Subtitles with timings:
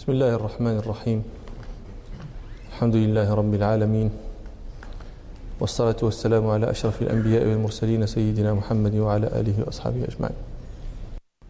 [0.00, 1.24] بسم الله الرحمن الرحيم
[2.72, 4.08] الحمد لله رب العالمين
[5.60, 10.36] والصلاة والسلام على أشرف الأنبياء والمرسلين سيدنا محمد وعلى آله وأصحابه أجمعين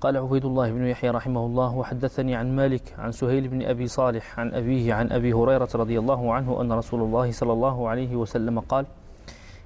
[0.00, 4.41] قال عبيد الله بن يحيى رحمه الله وحدثني عن مالك عن سهيل بن أبي صالح
[4.41, 8.61] عن أبيه عن أبي هريرة رضي الله عنه أن رسول الله صلى الله عليه وسلم
[8.61, 8.87] قال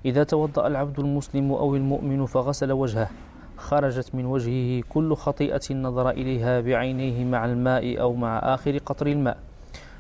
[0.05, 3.09] إذا توضأ العبد المسلم أو المؤمن فغسل وجهه
[3.57, 9.39] خرجت من وجهه كل خطيئة نظر إليها بعينيه مع الماء أو مع آخر قطر الماء.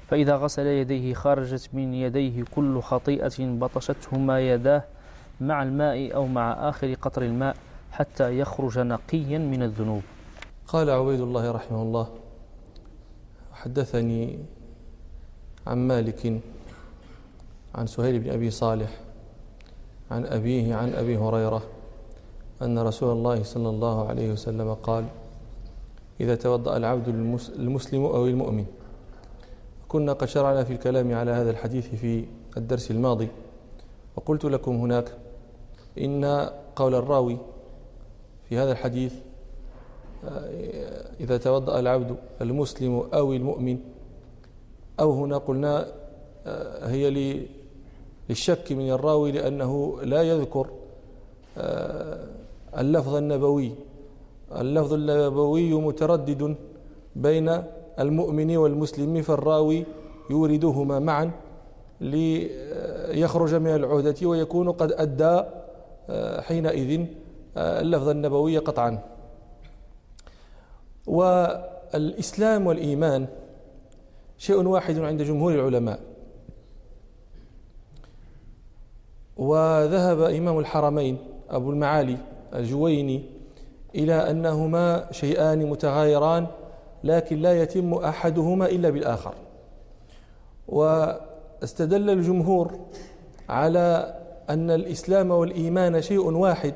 [0.09, 4.85] فإذا غسل يديه خرجت من يديه كل خطيئة بطشتهما يداه
[5.41, 7.57] مع الماء أو مع آخر قطر الماء
[7.93, 10.03] حتى يخرج نقيا من الذنوب.
[10.69, 12.09] قال عبيد الله رحمه الله
[13.53, 14.39] حدثني
[15.67, 16.41] عن مالك
[17.75, 18.91] عن سهيل بن أبي صالح
[20.11, 21.63] عن أبيه عن أبي هريرة
[22.65, 25.05] أن رسول الله صلى الله عليه وسلم قال
[26.21, 27.09] إذا توضأ العبد
[27.59, 28.67] المسلم أو المؤمن
[29.89, 32.25] كنا قد شرعنا في الكلام على هذا الحديث في
[32.57, 33.29] الدرس الماضي
[34.17, 35.13] وقلت لكم هناك
[35.99, 37.39] إن قول الراوي
[38.49, 39.15] في هذا الحديث
[41.21, 43.79] إذا توضأ العبد المسلم أو المؤمن
[45.01, 45.87] أو هنا قلنا
[46.83, 47.11] هي
[48.29, 50.67] للشك من الراوي لأنه لا يذكر
[52.79, 53.73] اللفظ النبوي.
[54.53, 56.57] اللفظ النبوي متردد
[57.17, 57.63] بين
[57.99, 59.85] المؤمن والمسلم فالراوي
[60.31, 61.31] يوردهما معا
[62.01, 65.43] ليخرج من العهدة ويكون قد أدى
[66.43, 67.07] حينئذ
[67.57, 69.03] اللفظ النبوي قطعا.
[71.07, 73.27] والإسلام والإيمان
[74.39, 76.01] شيء واحد عند جمهور العلماء.
[79.37, 81.19] وذهب إمام الحرمين
[81.51, 82.17] أبو المعالي
[82.55, 83.23] الجويني
[83.95, 86.47] إلى أنهما شيئان متغايران
[87.05, 89.35] لكن لا يتم أحدهما إلا بالآخر.
[90.69, 92.79] واستدل الجمهور
[93.49, 94.15] على
[94.51, 96.75] أن الإسلام والإيمان شيء واحد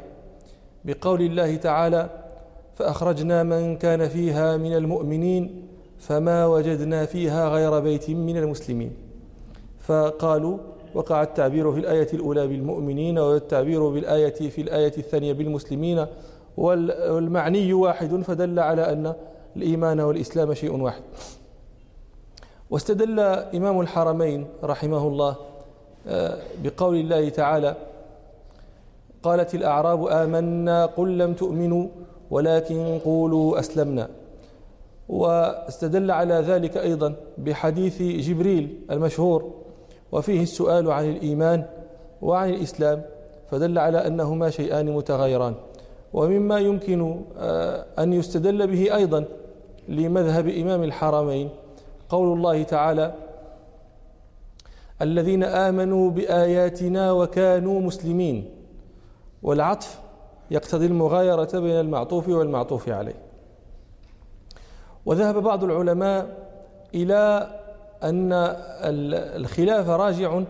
[0.84, 2.10] بقول الله تعالى
[2.74, 8.92] فأخرجنا من كان فيها من المؤمنين فما وجدنا فيها غير بيت من المسلمين.
[9.80, 10.58] فقالوا
[10.94, 16.06] وقع التعبير في الآية الأولى بالمؤمنين والتعبير بالآية في الآية الثانية بالمسلمين
[16.56, 19.14] والمعني واحد فدل على أن
[19.56, 21.02] الإيمان والإسلام شيء واحد.
[22.70, 25.36] واستدل إمام الحرمين رحمه الله
[26.06, 27.76] آه، بقول الله تعالى
[29.22, 31.88] قالت الأعراب آمنا قل لم تؤمنوا
[32.30, 34.08] ولكن قولوا أسلمنا.
[35.08, 39.50] واستدل على ذلك أيضا بحديث جبريل المشهور
[40.12, 41.64] وفيه السؤال عن الإيمان
[42.22, 43.02] وعن الإسلام
[43.50, 45.54] فدل على أنهما شيئان متغايران
[46.12, 49.24] ومما يمكن آه، أن يستدل به أيضا
[49.88, 51.50] لمذهب إمام الحرمين
[52.08, 53.14] قول الله تعالى
[55.02, 58.50] الذين آمنوا بآياتنا وكانوا مسلمين.
[59.42, 60.00] والعطف
[60.50, 63.14] يقتضي المغايرة بين المعطوف والمعطوف عليه.
[65.06, 66.48] وذهب بعض العلماء
[66.94, 67.50] إلى
[68.02, 68.32] أن
[69.36, 70.42] الخلاف راجع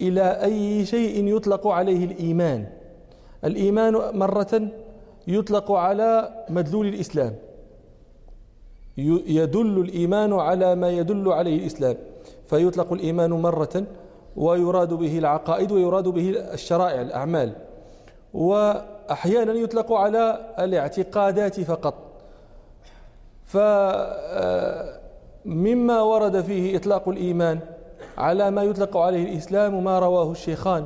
[0.00, 2.66] إلى أي شيء يطلق عليه الإيمان.
[3.44, 4.68] الإيمان مرة
[5.28, 7.34] يطلق على مدلول الإسلام.
[9.26, 11.96] يدل الإيمان على ما يدل عليه الإسلام.
[12.46, 13.84] فيطلق الإيمان مرة
[14.36, 17.52] ويراد به العقائد ويراد به الشرائع الأعمال.
[18.34, 21.94] وأحيانا يطلق على الاعتقادات فقط.
[25.46, 27.58] فمما ورد فيه إطلاق الإيمان
[28.18, 30.84] على ما يطلق عليه الإسلام ما رواه الشيخان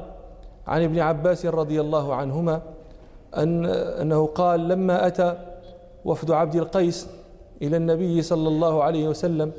[0.66, 2.62] عن ابن عباس رضي الله عنهما
[3.37, 3.65] أن
[4.00, 5.38] أنه قال لما أتى
[6.04, 7.09] وفد عبد القيس
[7.62, 9.53] إلى النبي صلى الله عليه وسلم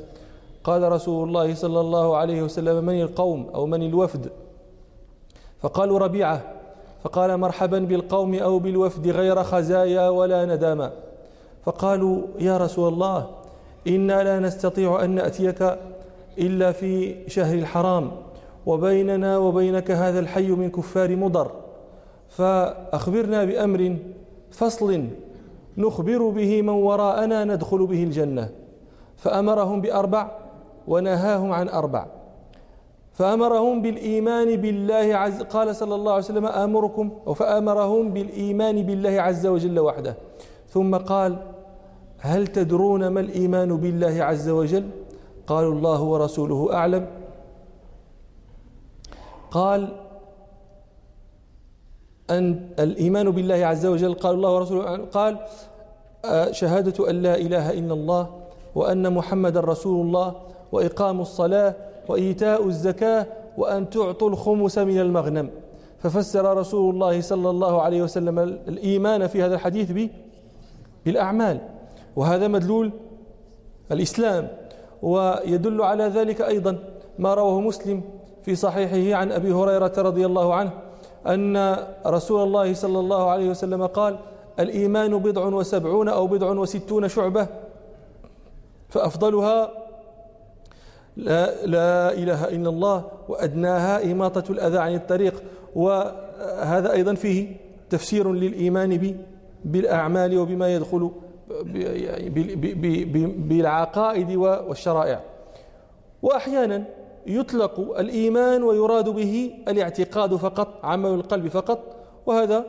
[0.64, 4.30] قال رسول الله صلى الله عليه وسلم من القوم أو من الوفد؟
[5.60, 6.42] فقالوا ربيعة.
[7.04, 10.90] فقال مرحبا بالقوم أو بالوفد غير خزايا ولا ندامة.
[11.64, 13.41] فقالوا يا رسول الله
[13.88, 15.76] إنا لا نستطيع أن نأتيك
[16.38, 18.10] إلا في شهر الحرام
[18.66, 21.50] وبيننا وبينك هذا الحي من كفار مضر.
[22.28, 23.96] فأخبرنا بأمر
[24.50, 25.04] فصل
[25.78, 28.48] نخبر به من وراءنا ندخل به الجنة.
[29.16, 30.30] فأمرهم بأربع
[30.88, 32.06] ونهاهم عن أربع.
[33.12, 39.80] فأمرهم بالإيمان بالله عز قال صلى الله عليه وسلم آمركم فأمرهم بالإيمان بالله عز وجل
[39.80, 40.16] وحده.
[40.68, 41.36] ثم قال
[42.22, 44.88] هل تدرون ما الإيمان بالله عز وجل؟
[45.46, 47.06] قالوا الله ورسوله أعلم.
[49.50, 49.88] قال
[52.30, 55.38] أن الإيمان بالله عز وجل قال الله ورسوله قال
[56.24, 58.30] آه، شهادة أن لا إله إلا الله
[58.74, 60.34] وأن محمد رسول الله
[60.72, 61.74] وإقام الصلاة
[62.08, 63.26] وإيتاء الزكاة
[63.58, 65.50] وأن تعطوا الخمس من المغنم.
[65.98, 70.10] ففسر رسول الله صلى الله عليه وسلم الإيمان في هذا الحديث
[71.04, 71.71] بالأعمال.
[72.16, 72.92] وهذا مدلول
[73.92, 74.48] الإسلام
[75.02, 76.78] ويدل على ذلك أيضا
[77.18, 78.02] ما رواه مسلم
[78.42, 80.70] في صحيحه عن أبي هريرة رضي الله عنه
[81.26, 81.76] أن
[82.06, 84.18] رسول الله صلى الله عليه وسلم قال
[84.60, 87.46] الإيمان بضع وسبعون أو بضع وستون شعبة
[88.88, 89.70] فأفضلها
[91.16, 95.42] لا, لا إله إلا الله وأدناها إماطة الأذى عن الطريق.
[95.74, 97.56] وهذا أيضا فيه
[97.90, 99.16] تفسير للإيمان
[99.64, 101.10] بالأعمال وبما يدخل
[103.48, 105.20] بالعقائد والشرائع.
[106.22, 106.84] وأحيانا
[107.26, 111.96] يطلق الإيمان ويراد به الاعتقاد فقط عمل القلب فقط
[112.26, 112.64] وهذا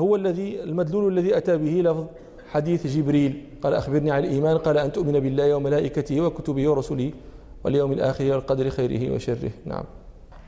[0.00, 2.04] هو الذي المدلول الذي أتى به لفظ
[2.50, 3.46] حديث جبريل.
[3.62, 7.12] قال أخبرني عن الإيمان قال أن تؤمن بالله وملائكته وكتبه ورسله
[7.64, 9.50] واليوم الآخر والقدر خيره وشره.
[9.64, 9.84] نعم.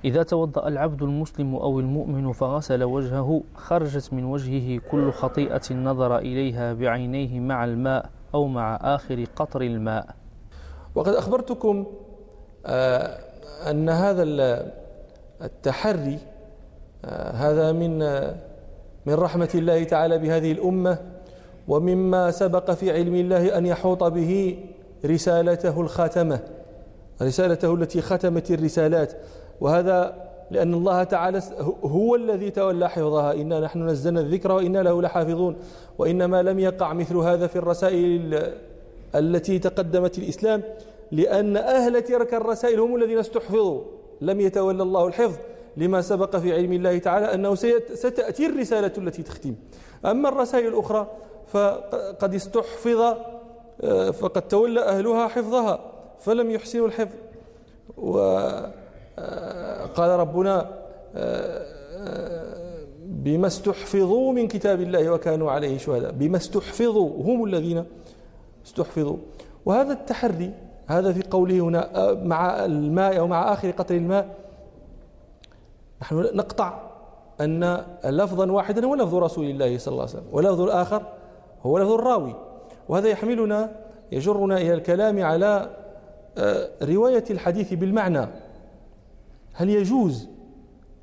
[0.05, 6.73] إذا توضأ العبد المسلم أو المؤمن فغسل وجهه خرجت من وجهه كل خطيئة نظر إليها
[6.73, 10.07] بعينيه مع الماء أو مع آخر قطر الماء.
[10.95, 11.87] وقد أخبرتكم
[12.67, 13.19] آه،
[13.71, 14.23] أن هذا
[15.43, 16.19] التحري
[17.05, 18.35] آه، هذا من آه،
[19.07, 20.99] من رحمة الله تعالى بهذه الأمة
[21.69, 24.59] ومما سبق في علم الله أن يحوط به
[25.05, 26.41] رسالته الخاتمة
[27.23, 29.13] رسالته التي ختمت الرسالات.
[29.63, 30.15] وهذا
[30.51, 31.41] لأن الله تعالى
[31.85, 33.33] هو الذي تولى حفظها.
[33.33, 35.57] إنا نحن نزلنا الذكر وإنا له لحافظون.
[35.99, 38.43] وإنما لم يقع مثل هذا في الرسائل
[39.15, 40.63] التي تقدمت الإسلام
[41.13, 43.81] لأن أهل تلك الرسائل هم الذين استحفظوا.
[44.21, 45.39] لم يتولى الله الحفظ.
[45.77, 47.55] لما سبق في علم الله تعالى أنه
[47.95, 49.55] ستأتي الرسالة التي تختم.
[50.05, 51.07] أما الرسائل الأخرى
[51.47, 53.01] فقد استحفظ
[53.81, 57.17] آه، فقد تولى أهلها حفظها فلم يحسنوا الحفظ.
[57.97, 58.82] وقال
[59.19, 60.69] آه، ربنا
[61.17, 61.67] آه،
[63.07, 66.13] بما استحفظوا من كتاب الله وكانوا عليه شهداء.
[66.13, 67.85] بما استحفظوا هم الذين
[68.67, 69.17] استحفظوا.
[69.67, 70.55] وهذا التحري
[70.87, 74.29] هذا في قوله هنا مع الماء أو مع آخر قطر الماء
[76.03, 76.81] نحن نقطع
[77.41, 81.03] أن لفظا واحدا هو لفظ رسول الله صلى الله عليه وسلم ولفظ الآخر
[81.63, 82.35] هو لفظ الراوي.
[82.89, 83.73] وهذا يحملنا
[84.13, 85.71] يجرنا إلى الكلام على
[86.39, 88.27] آه، رواية الحديث بالمعنى.
[89.53, 90.29] هل يجوز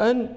[0.01, 0.35] أن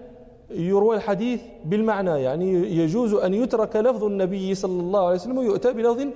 [0.51, 6.07] يروى الحديث بالمعنى؟ يعني يجوز أن يترك لفظ النبي صلى الله عليه وسلم ويؤتى بلفظ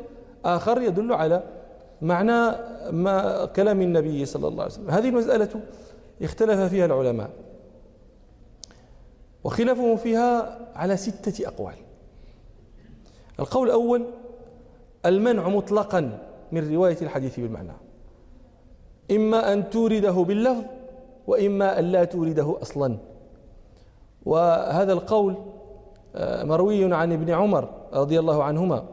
[0.44, 1.43] آخر يدل على
[2.02, 2.56] معنى
[2.90, 4.90] ما كلام النبي صلى الله عليه وسلم.
[4.90, 5.48] هذه المسألة
[6.22, 7.31] اختلف فيها العلماء.
[9.44, 11.75] وخلافهم فيها على ستة أقوال.
[13.40, 14.06] القول الأول
[15.06, 16.19] المنع مطلقا
[16.52, 17.72] من رواية الحديث بالمعنى.
[19.10, 20.64] إما أن تورده باللفظ
[21.26, 22.99] وإما أن لا تورده أصلا.
[24.25, 25.34] وهذا القول
[26.14, 28.84] آه، مروي عن ابن عمر رضي الله عنهما.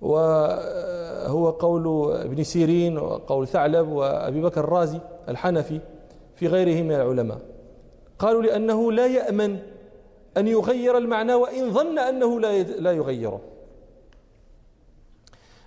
[0.00, 5.80] وهو قول ابن سيرين وقول ثعلب وأبي بكر الرازي الحنفي
[6.34, 7.38] في غيره من العلماء.
[8.18, 9.58] قالوا لأنه لا يأمن
[10.36, 12.40] أن يغير المعنى وإن ظن أنه
[12.80, 13.40] لا يغيره.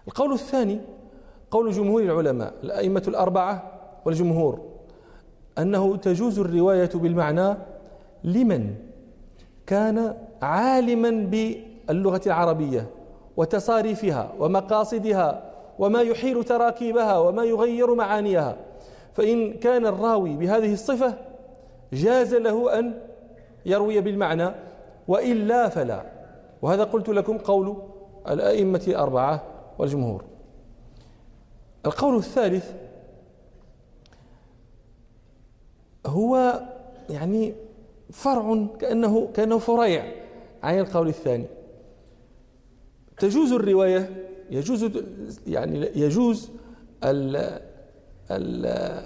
[0.07, 0.79] القول الثاني
[1.51, 4.66] قول جمهور العلماء الأئمة الأربعة والجمهور.
[5.57, 7.57] أنه تجوز الرواية بالمعنى
[8.23, 8.75] لمن؟
[9.65, 12.87] كان عالما باللغة العربية
[13.37, 15.43] وتصاريفها ومقاصدها
[15.79, 18.55] وما يحيل تراكيبها وما يغير معانيها.
[19.13, 21.13] فإن كان الراوي بهذه الصفة
[21.93, 22.99] جاز له أن
[23.65, 24.49] يروي بالمعنى
[25.07, 26.03] وإلا فلا.
[26.61, 27.77] وهذا قلت لكم قول
[28.29, 29.43] الأئمة الأربعة
[29.79, 30.23] والجمهور.
[31.85, 32.73] القول الثالث
[36.07, 36.61] هو
[37.09, 37.53] يعني
[38.11, 40.05] فرع كأنه كأنه فريع.
[40.63, 41.45] عن القول الثاني.
[43.19, 44.91] تجوز الرواية يجوز
[45.47, 46.49] يعني يجوز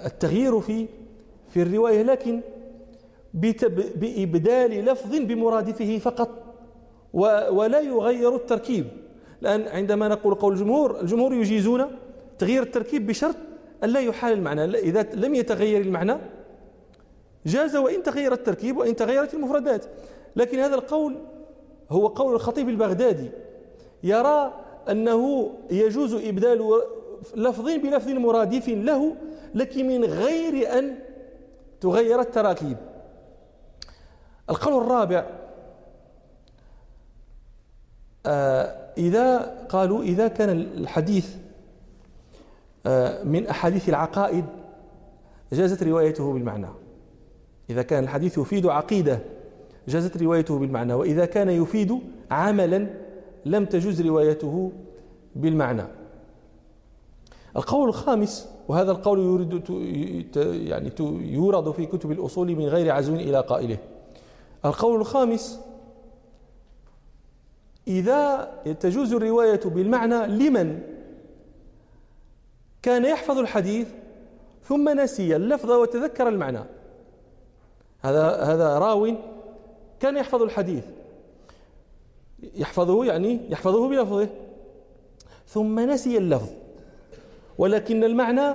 [0.06, 0.86] التغيير في
[1.48, 2.40] في الرواية لكن
[3.94, 6.28] بإبدال لفظ بمرادفه فقط
[7.52, 8.86] ولا يغير التركيب.
[9.40, 11.84] لأن عندما نقول قول الجمهور الجمهور يجيزون
[12.38, 13.36] تغيير التركيب بشرط
[13.84, 16.16] أن لا يحال المعنى إذا لم يتغير المعنى
[17.46, 19.84] جاز وإن تغير التركيب وإن تغيرت المفردات.
[20.36, 21.18] لكن هذا القول
[21.90, 23.30] هو قول الخطيب البغدادي.
[24.02, 24.54] يرى
[24.90, 26.82] أنه يجوز إبدال
[27.36, 29.16] لفظ بلفظ مرادف له
[29.54, 30.98] لكن من غير أن
[31.80, 32.76] تغير التراكيب.
[34.50, 35.26] القول الرابع
[38.26, 41.36] آه، إذا قالوا إذا كان الحديث
[42.86, 44.44] آه، من أحاديث العقائد
[45.52, 46.81] جازت روايته بالمعنى.
[47.70, 49.20] إذا كان الحديث يفيد عقيدة
[49.88, 51.98] جازت روايته بالمعنى وإذا كان يفيد
[52.30, 52.86] عملا
[53.44, 54.72] لم تجوز روايته
[55.36, 55.84] بالمعنى.
[57.56, 59.62] القول الخامس وهذا القول يورد
[60.70, 60.92] يعني
[61.34, 63.78] يورد في كتب الأصول من غير عزو إلى قائله.
[64.64, 65.60] القول الخامس
[67.88, 68.50] إذا
[68.80, 70.80] تجوز الرواية بالمعنى لمن؟
[72.82, 73.88] كان يحفظ الحديث
[74.64, 76.64] ثم نسي اللفظ وتذكر المعنى.
[78.02, 79.14] هذا هذا راو
[80.00, 80.84] كان يحفظ الحديث.
[82.54, 84.28] يحفظه يعني يحفظه بلفظه.
[85.46, 86.48] ثم نسي اللفظ.
[87.58, 88.54] ولكن المعنى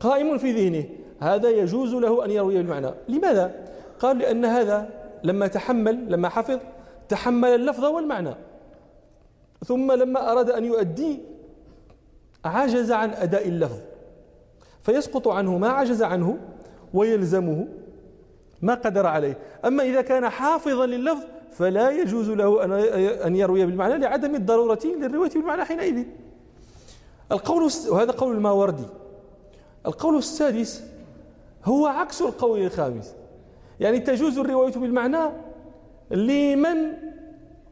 [0.00, 0.84] قائم في ذهنه.
[1.20, 3.54] هذا يجوز له أن يروي بالمعنى لماذا؟
[4.00, 4.90] قال لأن هذا
[5.24, 6.58] لما تحمل لما حفظ
[7.08, 8.34] تحمل اللفظ والمعنى.
[9.64, 11.18] ثم لما أراد أن يؤدي
[12.44, 13.78] عجز عن أداء اللفظ.
[14.82, 16.38] فيسقط عنه ما عجز عنه
[16.94, 17.66] ويلزمه.
[18.62, 19.38] ما قدر عليه.
[19.64, 22.64] أما إذا كان حافظا لللفظ فلا يجوز له
[23.26, 26.04] أن يروي بالمعنى لعدم الضرورة للرواية بالمعنى حينئذ.
[27.32, 28.86] القول وهذا قول الماوردي.
[29.86, 30.82] القول السادس
[31.64, 33.14] هو عكس القول الخامس.
[33.80, 35.30] يعني تجوز الرواية بالمعنى
[36.10, 36.92] لمن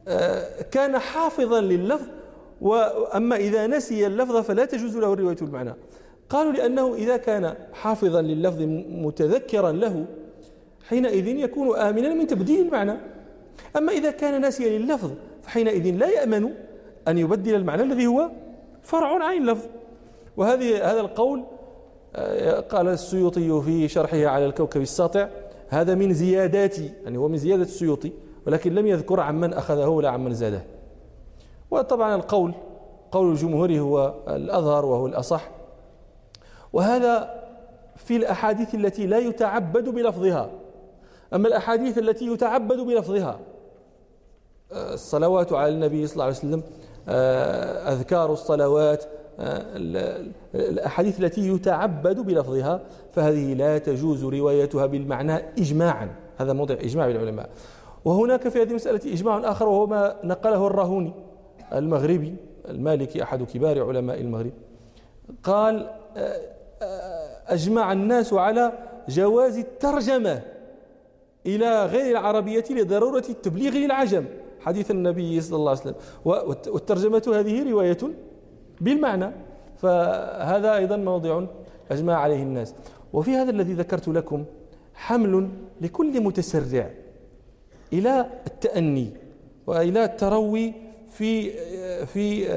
[0.07, 2.07] آه، كان حافظا لللفظ
[2.61, 5.73] وأما إذا نسي اللفظ فلا تجوز له الرواية بالمعنى.
[6.29, 10.05] قالوا لأنه إذا كان حافظا لللفظ متذكرا له
[10.89, 12.93] حينئذ يكون آمنا من تبديل المعنى.
[13.77, 15.11] أما إذا كان ناسيا لللفظ
[15.41, 16.49] فحينئذ لا يأمن
[17.07, 18.29] أن يبدل المعنى الذي هو
[18.81, 19.65] فرع عن اللفظ.
[20.37, 21.43] وهذه هذا القول
[22.15, 25.27] آه، قال السيوطي في شرحه على الكوكب الساطع
[25.69, 28.11] هذا من زيادات يعني هو من زيادة السيوطي
[28.47, 30.63] ولكن لم يذكر عمن أخذه ولا عمن زاده.
[31.71, 32.53] وطبعا القول
[33.11, 35.49] قول الجمهور هو الأظهر وهو الأصح.
[36.73, 37.43] وهذا
[37.95, 40.49] في الأحاديث التي لا يتعبد بلفظها.
[41.35, 43.39] أما الأحاديث التي يتعبد بلفظها
[44.71, 46.63] آه، الصلوات على النبي صلى الله عليه وسلم
[47.09, 49.03] آه، أذكار الصلوات
[49.39, 49.65] آه،
[50.55, 56.15] الأحاديث التي يتعبد بلفظها فهذه لا تجوز روايتها بالمعنى إجماعا.
[56.37, 57.49] هذا موضع إجماع بالعلماء
[58.05, 61.13] وهناك في هذه المسألة إجماع آخر وهو ما نقله الراهوني
[61.73, 62.35] المغربي
[62.69, 64.51] المالكي أحد كبار علماء المغرب.
[65.43, 65.89] قال
[67.47, 68.71] أجمع الناس على
[69.09, 70.54] جواز الترجمة.
[71.45, 74.25] إلى غير العربية لضرورة التبليغ للعجم.
[74.59, 75.95] حديث النبي صلى الله عليه وسلم.
[76.73, 77.97] والترجمة هذه رواية
[78.81, 79.31] بالمعنى.
[79.77, 81.43] فهذا أيضا موضع
[81.91, 82.73] أجمع عليه الناس.
[83.13, 84.45] وفي هذا الذي ذكرت لكم
[84.93, 85.49] حمل
[85.81, 86.89] لكل متسرع
[87.93, 89.09] إلى التأني
[89.67, 90.73] وإلى التروي
[91.09, 91.51] في
[92.05, 92.47] في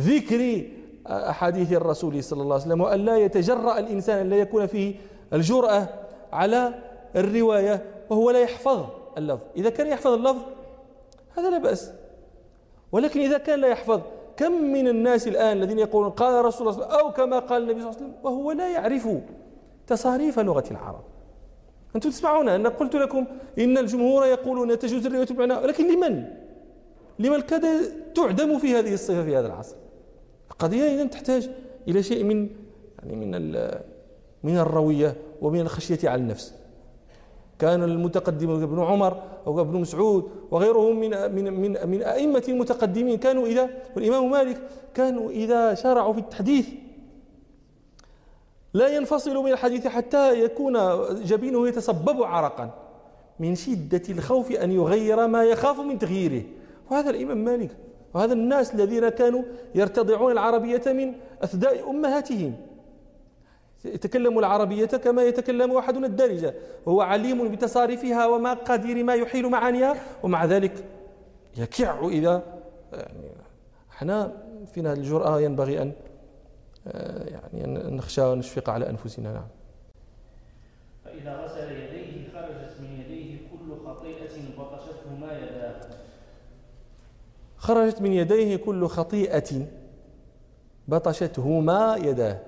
[0.00, 0.62] ذكر
[1.06, 2.80] أحاديث الرسول صلى الله عليه وسلم.
[2.80, 4.94] وأن لا يتجرأ الإنسان أن لا يكون فيه
[5.32, 5.88] الجرأة
[6.32, 6.74] على
[7.16, 7.82] الرواية.
[8.10, 8.86] وهو لا يحفظ
[9.18, 9.44] اللفظ.
[9.56, 10.42] إذا كان يحفظ اللفظ
[11.36, 11.92] هذا لا بأس.
[12.92, 14.00] ولكن إذا كان لا يحفظ
[14.36, 18.00] كم من الناس الآن الذين يقولون قال رسول الله أو كما قال النبي صلى الله
[18.00, 19.08] عليه وسلم وهو لا يعرف
[19.86, 21.02] تصاريف لغة العرب؟
[21.96, 23.26] أنتم تسمعون أن قلت لكم
[23.58, 26.24] إن الجمهور يقولون تجوز الرواية بالمعنى ولكن لمن؟
[27.18, 29.76] لمن كاد تعدم في هذه الصفة في هذا العصر؟
[30.50, 31.50] القضية إذا تحتاج
[31.88, 32.48] إلى شيء من
[32.98, 33.60] يعني من
[34.42, 36.54] من الروية ومن الخشية على النفس.
[37.60, 43.46] كان المتقدم ابن عمر أو ابن مسعود وغيرهم من من من من أئمة المتقدمين كانوا
[43.46, 44.60] إذا والإمام مالك
[44.94, 46.68] كانوا إذا شرعوا في التحديث.
[48.74, 50.78] لا ينفصل من الحديث حتى يكون
[51.24, 52.70] جبينه يتصبب عرقا
[53.40, 56.42] من شدة الخوف أن يغير ما يخاف من تغييره.
[56.90, 57.70] وهذا الإمام مالك
[58.14, 59.42] وهذا الناس الذين كانوا
[59.74, 61.12] يرتضعون العربية من
[61.42, 62.54] أثداء أمهاتهم.
[63.84, 66.54] يتكلم العربية كما يتكلم أحدنا الدارجة.
[66.86, 70.84] وهو عليم بتصاريفها ومقادير ما يحيل معانيها ومع ذلك
[71.56, 72.42] يكع إذا
[72.92, 73.30] يعني
[73.90, 74.32] إحنا
[74.74, 75.92] فينا الجرأة ينبغي أن
[77.26, 79.32] يعني أن نخشى ونشفق على أنفسنا.
[79.32, 79.48] نعم.
[81.04, 85.80] فإذا غسل يديه خرجت من يديه كل خطيئة بطشتهما يداه.
[87.56, 89.66] خرجت من يديه كل خطيئة
[90.88, 92.38] بطشتهما يداه.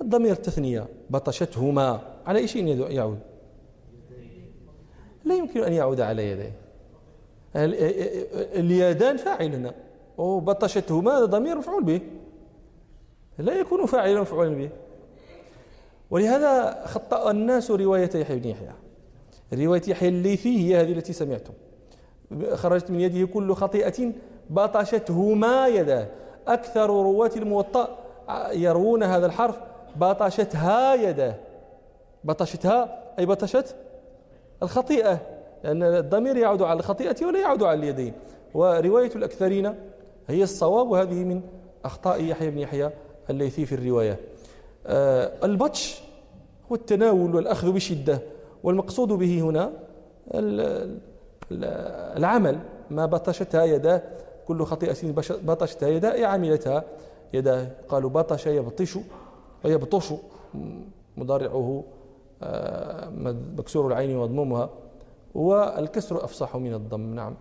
[0.00, 3.18] الضمير التثنية بطشتهما على أي شيء يعود؟
[5.24, 6.52] لا يمكن أن يعود على يديه.
[8.60, 9.74] اليدان فاعل هنا.
[10.18, 12.00] وبطشتهما ضمير مفعول به.
[13.38, 14.70] لا يكون فاعلا مفعولا به.
[16.10, 18.72] ولهذا خطأ الناس رواية يحيى بن يحيى.
[19.52, 21.52] رواية يحيى الليثي هي هذه التي سمعتم.
[22.54, 24.12] خرجت من يده كل خطيئة
[24.50, 26.06] بطشتهما يداه.
[26.46, 27.98] أكثر رواة الموطأ
[28.52, 29.60] يروون هذا الحرف
[29.96, 31.34] بطشتها يداه
[32.24, 33.76] بطشتها أي بطشت؟
[34.62, 35.20] الخطيئة.
[35.64, 38.12] لأن الضمير يعود على الخطيئة ولا يعود على اليدين.
[38.54, 39.74] ورواية الأكثرين
[40.28, 41.42] هي الصواب وهذه من
[41.84, 42.90] أخطاء يحيى بن يحيى
[43.30, 44.20] الليثي في الرواية.
[44.86, 46.02] آه، البطش
[46.70, 48.18] هو التناول والأخذ بشدة
[48.62, 49.72] والمقصود به هنا
[52.16, 52.58] العمل.
[52.90, 54.02] ما بطشتها يداه
[54.48, 56.84] كل خطيئة بطشتها يداه عملتها
[57.32, 58.98] يداه قالوا بطش يبطش
[59.64, 60.14] ويبطش
[61.16, 61.84] مضارعه
[62.42, 63.08] آه،
[63.58, 64.70] مكسور العين ومضمومها
[65.34, 67.34] والكسر أفصح من الضم نعم.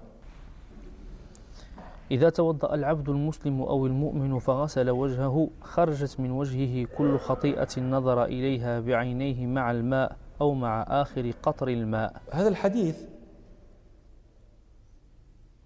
[2.12, 8.80] إذا توضأ العبد المسلم أو المؤمن فغسل وجهه خرجت من وجهه كل خطيئة نظر إليها
[8.80, 12.22] بعينيه مع الماء أو مع آخر قطر الماء.
[12.32, 13.04] هذا الحديث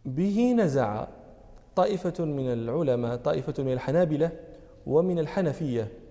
[0.05, 1.07] به نزع
[1.75, 4.31] طائفة من العلماء طائفة من الحنابلة
[4.87, 6.02] ومن الحنفية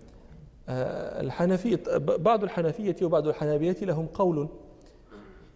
[0.69, 4.49] الحنفية بعض الحنفية وبعض الحنابلة لهم قول.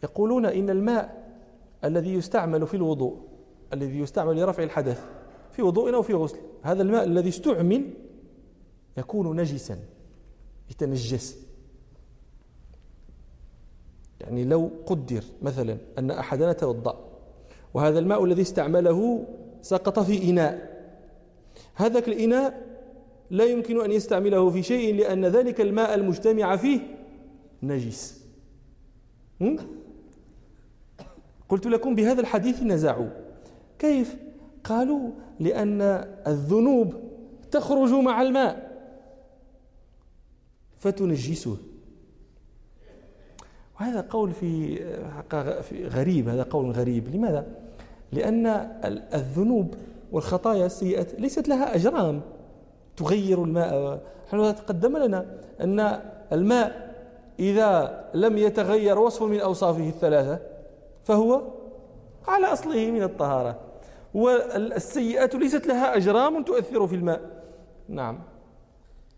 [0.03, 1.27] يقولون إن الماء
[1.85, 3.21] الذي يستعمل في الوضوء
[3.73, 5.05] الذي يستعمل لرفع الحدث
[5.53, 6.39] في وضوء أو في غسل.
[6.63, 7.91] هذا الماء الذي استعمل
[8.97, 9.79] يكون نجسا
[10.71, 11.47] يتنجس.
[14.21, 17.09] يعني لو قدر مثلا أن أحدنا توضأ
[17.75, 19.27] وهذا الماء الذي استعمله
[19.63, 20.77] سقط في إناء.
[21.75, 22.67] هذاك الإناء
[23.31, 26.81] لا يمكن أن يستعمله في شيء لأن ذلك الماء المجتمع فيه
[27.63, 28.27] نجس.
[31.49, 33.09] قلت لكم بهذا الحديث نزعوا
[33.79, 34.17] كيف؟
[34.65, 35.81] قالوا لأن
[36.27, 36.95] الذنوب
[37.51, 38.67] تخرج مع الماء.
[40.79, 41.57] فتنجسه.
[43.81, 44.79] وهذا قول في
[45.73, 47.09] غريب هذا قول غريب.
[47.09, 47.47] لماذا؟
[48.13, 48.47] لأن
[49.15, 49.75] الذنوب
[50.13, 52.21] والخطايا السيئة ليست لها أجرام.
[52.97, 54.01] تغير الماء.
[54.27, 55.27] نحن تقدم لنا
[55.61, 56.01] أن
[56.33, 56.95] الماء
[57.39, 60.39] إذا لم يتغير وصف من أوصافه الثلاثة
[61.05, 61.43] فهو
[62.29, 63.61] على أصله من الطهارة
[64.15, 67.21] والسيئات ليست لها أجرام تؤثر في الماء.
[67.89, 68.19] نعم.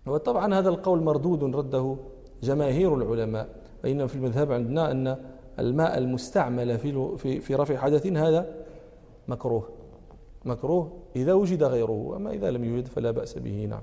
[0.07, 1.97] وطبعا هذا القول مردود رده
[2.43, 3.49] جماهير العلماء
[3.83, 5.17] فإن في المذهب عندنا أن
[5.59, 8.47] الماء المستعمل في في رفع حدث هذا
[9.29, 9.78] مكروه.
[10.45, 13.83] مكروه إذا وجد غيره أما إذا لم يوجد فلا بأس به نعم.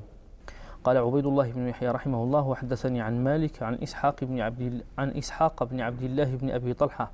[0.84, 5.10] قال عبيد الله بن يحيى رحمه الله وحدثني عن مالك عن إسحاق بن عبد عن
[5.10, 7.12] إسحاق بن عبد الله بن أبي طلحة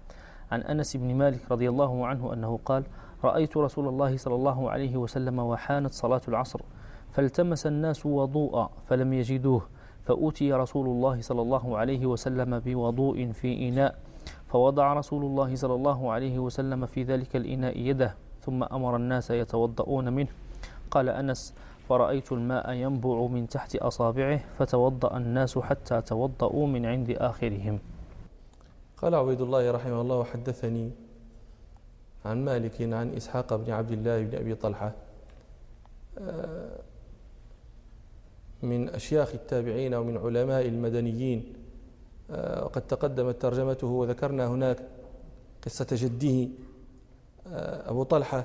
[0.52, 2.84] عن أنس بن مالك رضي الله عنه أنه قال
[3.24, 6.62] رأيت رسول الله صلى الله عليه وسلم وحانت صلاة العصر
[7.12, 9.62] فالتمس الناس وضوءا فلم يجدوه
[10.04, 13.96] فأوتي رسول الله صلى الله عليه وسلم بوضوء في إناء
[14.48, 20.14] فوضع رسول الله صلى الله عليه وسلم في ذلك الإناء يده ثم أمر الناس يتوضؤون
[20.14, 20.30] منه.
[20.92, 21.54] قال أنس
[21.90, 27.80] فرأيت الماء ينبع من تحت أصابعه فتوضأ الناس حتى توضأوا من عند آخرهم.
[28.98, 30.92] قال عبيد الله رحمه الله وحدثني
[32.26, 34.92] عن مالك عن إسحاق بن عبد الله بن أبي طلحة
[36.18, 36.80] آه،
[38.64, 41.54] من أشياخ التابعين ومن علماء المدنيين
[42.32, 44.78] آه، وقد تقدمت ترجمته وذكرنا هناك
[45.66, 46.50] قصة جده
[47.88, 48.44] أبو طلحة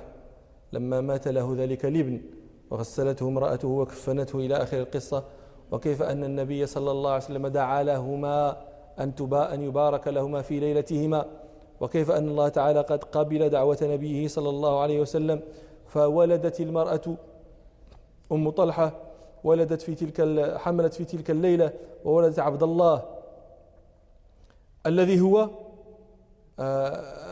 [0.73, 2.21] لما مات له ذلك الابن
[2.69, 5.23] وغسلته امرأته وكفنته إلى آخر القصة.
[5.71, 8.57] وكيف أن النبي صلى الله عليه وسلم دعا لهما
[8.99, 11.25] أن, أن يبارك لهما في ليلتهما.
[11.79, 15.41] وكيف أن الله تعالى قد قبل دعوة نبيه صلى الله عليه وسلم
[15.87, 17.15] فولدت المرأة
[18.31, 18.91] أم طلحة
[19.43, 21.73] ولدت في تلك حملت في تلك الليلة
[22.05, 23.03] وولدت عبد الله
[24.85, 25.49] الذي هو
[26.59, 27.26] آه،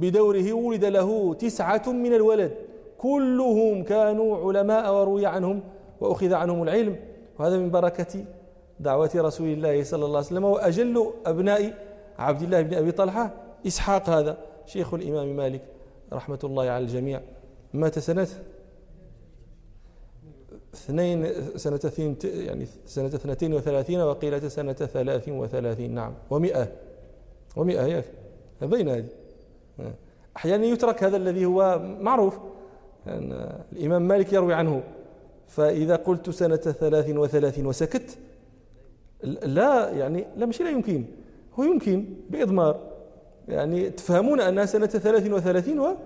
[0.00, 2.52] بدوره ولد له تسعة من الولد.
[2.98, 5.60] كلهم كانوا علماء وروي عنهم
[6.00, 6.96] وأخذ عنهم العلم.
[7.38, 8.24] وهذا من بركة
[8.80, 11.62] دعوة رسول الله صلى الله عليه وسلم وأجل أبناء
[12.18, 13.30] عبد الله بن أبي طلحة.
[13.66, 15.62] إسحاق هذا شيخ الإمام مالك
[16.12, 17.20] رحمة الله على الجميع.
[17.74, 18.28] مات سنة
[20.74, 21.26] اثنين
[21.56, 25.94] سنة اثنين يعني سنة اثنتين وثلاثين وقيل سنة ثلاث وثلاثين.
[25.94, 26.68] نعم ومئة
[27.56, 28.04] ومئة ياك
[28.62, 29.08] بين هذه.
[30.36, 32.38] أحيانا يترك هذا الذي هو معروف
[33.06, 33.34] يعني
[33.72, 34.82] الإمام مالك يروي عنه
[35.48, 38.18] فإذا قلت سنة ثلاث وثلاثين وسكت
[39.42, 41.04] لا يعني لا مش لا يمكن.
[41.54, 42.80] هو يمكن بإضمار.
[43.48, 45.96] يعني تفهمون أنها سنة ثلاث وثلاثين و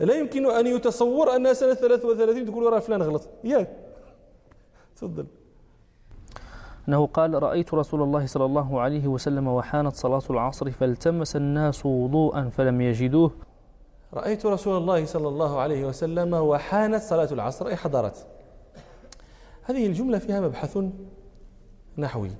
[0.00, 3.28] لا يمكن أن يتصور أنها سنة ثلاث وثلاثين تقول راه فلان غلط.
[3.44, 3.68] ياك.
[4.96, 5.26] تفضل.
[6.88, 12.48] أنه قال رأيت رسول الله صلى الله عليه وسلم وحانت صلاة العصر فالتمس الناس وضوءا
[12.48, 13.30] فلم يجدوه.
[14.14, 18.26] رأيت رسول الله صلى الله عليه وسلم وحانت صلاة العصر أي حضرت؟
[19.62, 20.78] هذه الجملة فيها مبحث
[21.98, 22.30] نحوي.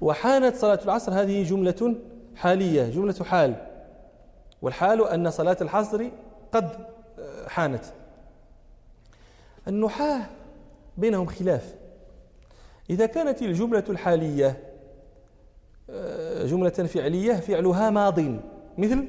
[0.00, 1.96] وحانت صلاة العصر هذه جملة
[2.36, 3.54] حالية جملة حال.
[4.62, 6.04] والحال أن صلاة الحصر
[6.52, 6.86] قد
[7.46, 7.84] حانت.
[9.68, 10.20] النحاة
[10.98, 11.74] بينهم خلاف.
[12.90, 14.72] إذا كانت الجملة الحالية
[15.90, 18.20] آه، جملة فعلية فعلها ماض.
[18.78, 19.08] مثل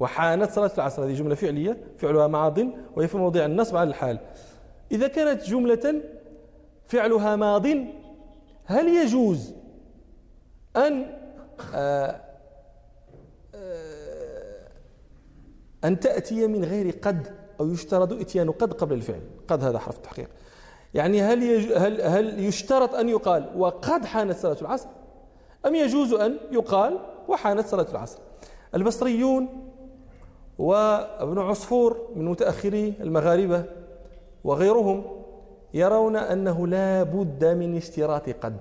[0.00, 1.04] وحانت صلاة العصر.
[1.04, 2.58] هذه جملة فعلية فعلها ماض
[2.96, 4.18] وهي في موضع النصب على الحال.
[4.92, 6.02] إذا كانت جملة
[6.86, 7.66] فعلها ماض
[8.64, 9.54] هل يجوز
[10.76, 11.06] أن
[11.74, 12.20] آه،
[13.54, 14.68] آه،
[15.84, 20.30] أن تأتي من غير قد أو يشترط إتيان قد قبل الفعل؟ قد هذا حرف تحقيق
[20.94, 24.88] يعني هل هل هل يشترط أن يقال وقد حانت صلاة العصر؟
[25.66, 28.18] أم يجوز أن يقال وحانت صلاة العصر؟
[28.74, 29.48] البصريون
[30.58, 33.64] وابن عصفور من متأخري المغاربة
[34.44, 35.04] وغيرهم
[35.74, 38.56] يرون أنه لا بد من اشتراط قد.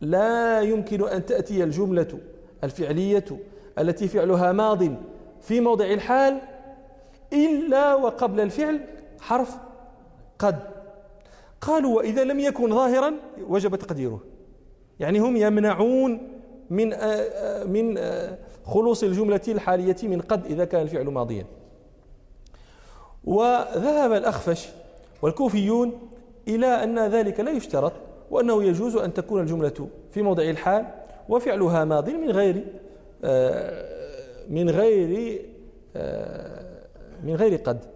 [0.00, 2.18] لا يمكن أن تأتي الجملة
[2.64, 3.24] الفعلية
[3.78, 4.84] التي فعلها ماض
[5.40, 6.38] في موضع الحال
[7.32, 8.80] إلا وقبل الفعل
[9.20, 9.56] حرف
[10.38, 10.73] قد.
[11.66, 13.14] قالوا وإذا لم يكن ظاهرا
[13.48, 14.20] وجب تقديره.
[15.00, 16.28] يعني هم يمنعون
[16.70, 21.46] من آه، آه، من آه، خلوص الجملة الحالية من قد إذا كان الفعل ماضيا.
[23.24, 24.68] وذهب الأخفش
[25.22, 25.92] والكوفيون
[26.48, 27.92] إلى أن ذلك لا يشترط
[28.30, 30.86] وأنه يجوز أن تكون الجملة في موضع الحال
[31.28, 32.54] وفعلها ماض من غير
[34.48, 35.38] من غير
[37.24, 37.93] من غير قد.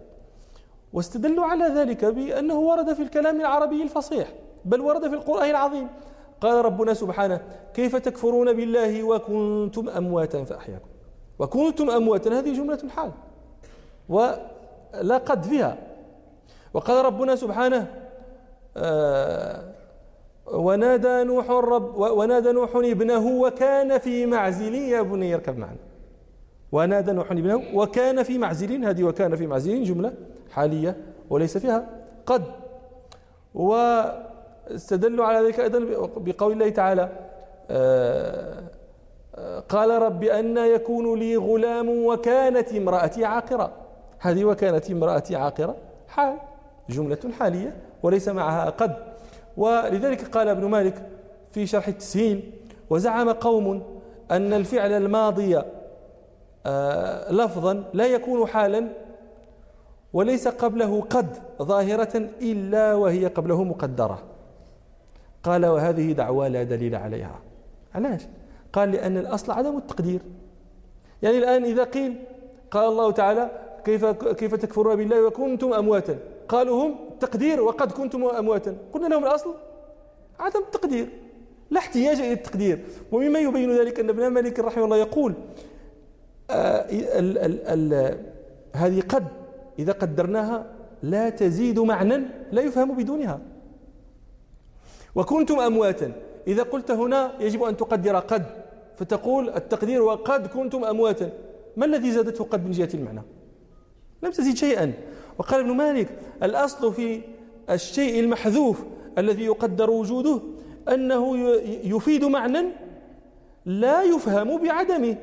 [0.93, 4.27] واستدلوا على ذلك بأنه ورد في الكلام العربي الفصيح
[4.65, 5.87] بل ورد في القرآن العظيم.
[6.41, 7.41] قال ربنا سبحانه
[7.73, 10.87] كيف تكفرون بالله وكنتم أمواتا فأحياكم.
[11.39, 13.11] وكنتم أمواتا هذه جملة حال
[14.09, 15.77] ولا قد فيها.
[16.73, 17.87] وقال ربنا سبحانه
[18.77, 19.73] آه
[20.47, 25.88] ونادى نوح الرب ونادى نوح ابنه وكان في معزل يا بني اركب معنا.
[26.71, 30.13] ونادى نوح إبنه وكان في معزل هذه وكان في معزل جملة
[30.51, 30.97] حالية
[31.29, 31.89] وليس فيها
[32.25, 32.43] قد.
[33.53, 35.79] واستدلوا على ذلك أيضا
[36.17, 37.09] بقول الله تعالى
[37.71, 38.63] آه،
[39.35, 43.71] آه، قال رب أن يكون لي غلام وكانت امرأتي عاقرة.
[44.19, 45.75] هذه وكانت امرأتي عاقرة
[46.07, 46.37] حال
[46.89, 48.95] جملة حالية وليس معها قد.
[49.57, 51.09] ولذلك قال ابن مالك
[51.51, 52.51] في شرح التسهيل
[52.89, 53.83] وزعم قوم
[54.31, 55.61] أن الفعل الماضي
[57.31, 58.87] لفظا لا يكون حالا
[60.13, 64.23] وليس قبله قد ظاهرة إلا وهي قبله مقدرة.
[65.43, 67.39] قال وهذه دعوى لا دليل عليها.
[67.95, 68.21] علاش
[68.73, 70.21] قال لأن الأصل عدم التقدير.
[71.21, 72.15] يعني الآن إذا قيل
[72.71, 73.49] قال الله تعالى
[73.85, 76.17] كيف كيف تكفرون بالله وكنتم أمواتا؟
[76.47, 78.77] قالوا هم تقدير وقد كنتم أمواتا.
[78.93, 79.53] قلنا لهم الأصل
[80.39, 81.07] عدم التقدير.
[81.71, 82.85] لا احتياج إلى التقدير.
[83.11, 85.37] ومما يبين ذلك أن ابن مالك رحمه الله يقول آه
[86.51, 88.17] ال ال ال
[88.75, 89.27] هذه قد
[89.79, 90.65] إذا قدرناها
[91.03, 92.17] لا تزيد معنى
[92.51, 93.39] لا يفهم بدونها.
[95.15, 96.11] وكنتم أمواتا.
[96.47, 98.45] إذا قلت هنا يجب أن تقدر قد
[98.95, 101.29] فتقول التقدير وقد كنتم أمواتا.
[101.77, 103.21] ما الذي زادته قد من جهة المعنى؟
[104.23, 104.93] لم تزيد شيئا.
[105.37, 106.09] وقال ابن مالك
[106.43, 107.21] الأصل في
[107.69, 108.83] الشيء المحذوف
[109.17, 110.41] الذي يقدر وجوده
[110.89, 111.39] أنه
[111.83, 112.63] يفيد معنى
[113.65, 115.15] لا يفهم بعدمه.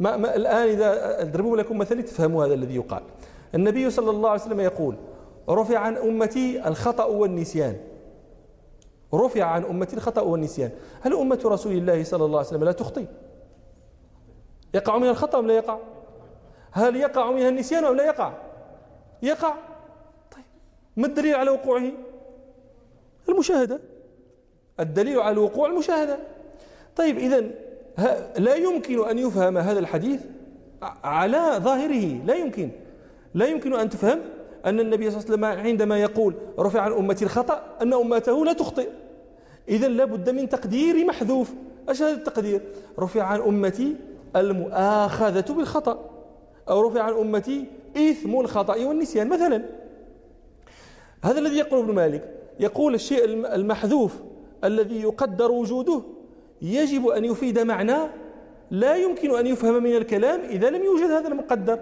[0.00, 3.02] ما ما الآن إذا أضرب لكم مثل تفهموا هذا الذي يقال.
[3.54, 4.96] النبي صلى الله عليه وسلم يقول
[5.48, 7.76] رفع عن أمتي الخطأ والنسيان.
[9.14, 10.70] رفع عن أمتي الخطأ والنسيان.
[11.00, 13.06] هل أمة رسول الله صلى الله عليه وسلم لا تخطي؟
[14.74, 15.78] يقع منها الخطأ أم لا يقع؟
[16.72, 18.32] هل يقع منها النسيان أم لا يقع؟
[19.22, 19.54] يقع.
[20.30, 20.44] طيب
[20.96, 21.92] ما الدليل على وقوعه؟
[23.28, 23.80] المشاهدة.
[24.80, 26.18] الدليل على الوقوع المشاهدة.
[26.96, 27.44] طيب إذا
[28.38, 30.20] لا يمكن أن يفهم هذا الحديث
[31.04, 32.24] على ظاهره.
[32.26, 32.70] لا يمكن.
[33.34, 34.20] لا يمكن أن تفهم
[34.66, 38.52] أن النبي صلى الله عليه وسلم عندما يقول رفع عن أمتي الخطأ أن أمته لا
[38.52, 38.88] تخطئ.
[39.68, 41.52] إذا لابد من تقدير محذوف.
[41.88, 42.60] إيش هذا التقدير؟
[42.98, 43.96] رفع عن أمتي
[44.36, 46.10] المؤاخذة بالخطأ.
[46.68, 47.64] أو رفع عن أمتي
[47.96, 49.62] إثم الخطأ والنسيان مثلا.
[51.24, 52.36] هذا الذي يقول ابن مالك.
[52.60, 54.16] يقول الشيء المحذوف
[54.64, 56.02] الذي يقدر وجوده
[56.62, 57.98] يجب أن يفيد معنى
[58.70, 61.78] لا يمكن أن يفهم من الكلام إذا لم يوجد هذا المقدر.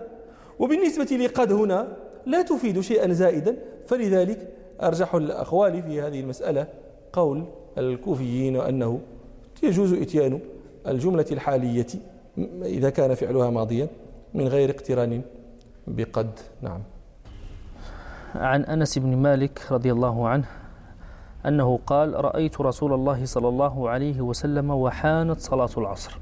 [0.58, 3.56] وبالنسبة لقد هنا لا تفيد شيئا زائدا.
[3.86, 4.48] فلذلك
[4.82, 6.66] أرجح الأقوال في هذه المسألة
[7.12, 7.44] قول
[7.78, 9.00] الكوفيين أنه
[9.62, 10.40] يجوز إتيان
[10.86, 11.86] الجملة الحالية
[12.62, 13.88] إذا كان فعلها ماضيا
[14.34, 15.22] من غير اقتران
[15.86, 16.30] بقد.
[16.62, 16.82] نعم.
[18.34, 20.44] عن أنس بن مالك رضي الله عنه
[21.46, 26.18] أنه قال رأيت رسول الله صلى الله عليه وسلم وحانت صلاة العصر.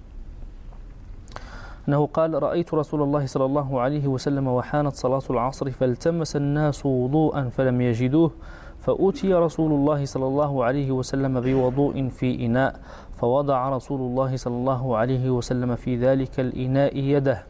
[1.89, 7.49] أنه قال رأيت رسول الله صلى الله عليه وسلم وحانت صلاة العصر فالتمس الناس وضوءا
[7.49, 8.31] فلم يجدوه
[8.81, 12.81] فأتي رسول الله صلى الله عليه وسلم بوضوء في إناء
[13.17, 17.43] فوضع رسول الله صلى الله عليه وسلم في ذلك الإناء يده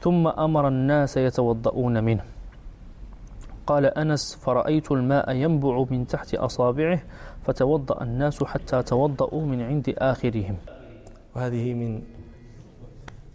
[0.00, 2.35] ثم أمر الناس يتوضؤون منه.
[3.66, 7.02] قال أنس فرأيت الماء ينبع من تحت أصابعه
[7.44, 10.56] فتوضأ الناس حتى توضأوا من عند آخرهم.
[11.36, 12.02] وهذه من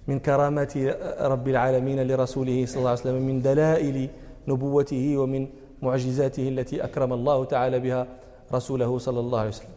[0.07, 0.77] من كرامات
[1.21, 4.09] رب العالمين لرسوله صلى الله عليه وسلم من دلائل
[4.47, 5.47] نبوته ومن
[5.81, 8.07] معجزاته التي أكرم الله تعالى بها
[8.53, 9.75] رسوله صلى الله عليه وسلم.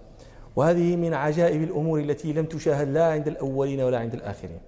[0.57, 4.61] وهذه من عجائب الأمور التي لم تشاهد لا عند الأولين ولا عند الآخرين.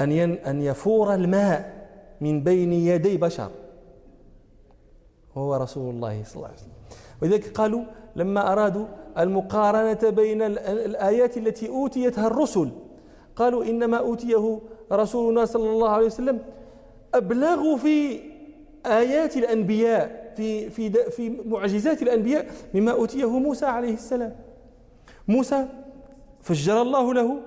[0.00, 0.12] أن
[0.46, 1.88] أن يفور الماء
[2.20, 3.50] من بين يدي بشر.
[5.36, 6.72] وهو رسول الله صلى الله عليه وسلم.
[7.22, 7.84] ولذلك قالوا
[8.16, 8.86] لما أرادوا
[9.18, 12.70] المقارنة بين الآيات التي أوتيتها الرسل
[13.36, 14.60] قالوا إنما أوتيه
[14.92, 16.38] رسولنا صلى الله عليه وسلم
[17.14, 18.20] أبلغ في
[18.86, 24.36] آيات الأنبياء في في في معجزات الأنبياء مما أوتيه موسى عليه السلام.
[25.28, 25.68] موسى
[26.40, 27.40] فجر الله له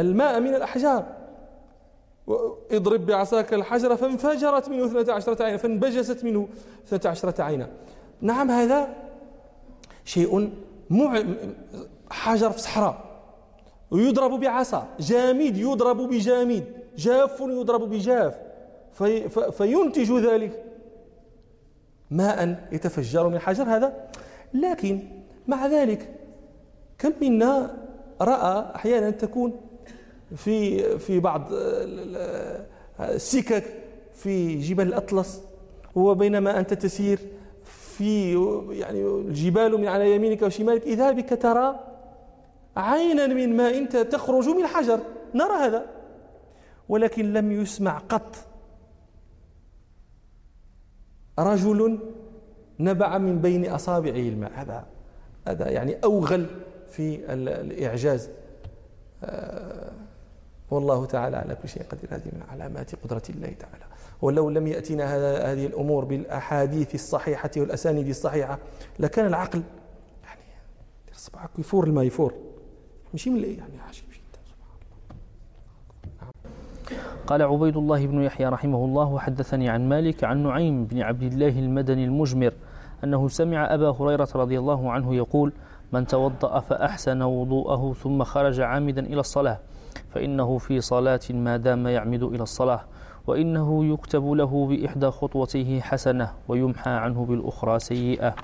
[0.00, 1.17] الماء من الأحجار.
[2.70, 6.48] اضرب بعصاك الحجر فانفجرت منه اثنتا عشرة عينا فانبجست منه
[6.86, 7.68] اثنتا عشرة عينا.
[8.20, 8.88] نعم هذا
[10.04, 10.50] شيء
[10.90, 11.24] مع
[12.10, 13.04] حجر في صحراء.
[13.90, 16.64] ويضرب بعصا جامد يضرب بجامد
[16.96, 18.34] جاف يضرب بجاف.
[18.92, 20.64] في فينتج ذلك
[22.10, 24.08] ماء يتفجر من حجر هذا.
[24.54, 25.00] لكن
[25.46, 26.14] مع ذلك
[26.98, 27.76] كم منا
[28.20, 29.60] رأى أحيانا تكون
[30.36, 31.48] في في بعض
[33.00, 33.64] السكك
[34.14, 35.42] في جبال الأطلس
[35.94, 37.18] وبينما أنت تسير
[37.64, 38.32] في
[38.70, 41.80] يعني الجبال من على يمينك وشمالك إذا بك ترى
[42.76, 45.00] عينا من ماء تخرج من حجر.
[45.34, 45.86] نرى هذا
[46.88, 48.36] ولكن لم يسمع قط.
[51.38, 51.98] رجل
[52.80, 54.52] نبع من بين أصابعه الماء.
[54.54, 54.86] هذا
[55.48, 56.46] هذا يعني أوغل
[56.88, 58.30] في الإعجاز.
[59.24, 59.92] آه،
[60.70, 62.08] والله تعالى على كل شيء قدير.
[62.10, 63.84] هذه من علامات قدرة الله تعالى.
[64.22, 65.04] ولو لم يأتينا
[65.52, 68.58] هذه الأمور بالأحاديث الصحيحة والأسانيد الصحيحة
[68.98, 69.62] لكان العقل
[70.24, 70.40] يعني
[71.12, 72.34] صباحك يفور الماء يفور.
[73.12, 73.78] ماشي من يعني
[74.10, 74.38] جدا.
[77.26, 81.48] قال عبيد الله بن يحيى رحمه الله وحدثني عن مالك عن نعيم بن عبد الله
[81.48, 82.52] المدني المجمر
[83.04, 85.52] أنه سمع أبا هريرة رضي الله عنه يقول
[85.92, 89.58] من توضأ فأحسن وضوءه ثم خرج عامدا إلى الصلاة.
[90.10, 92.80] فإنه في صلاة ما دام يعمد إلى الصلاة
[93.26, 98.34] وإنه يكتب له بإحدى خطوتيه حسنة ويمحى عنه بالأخرى سيئة.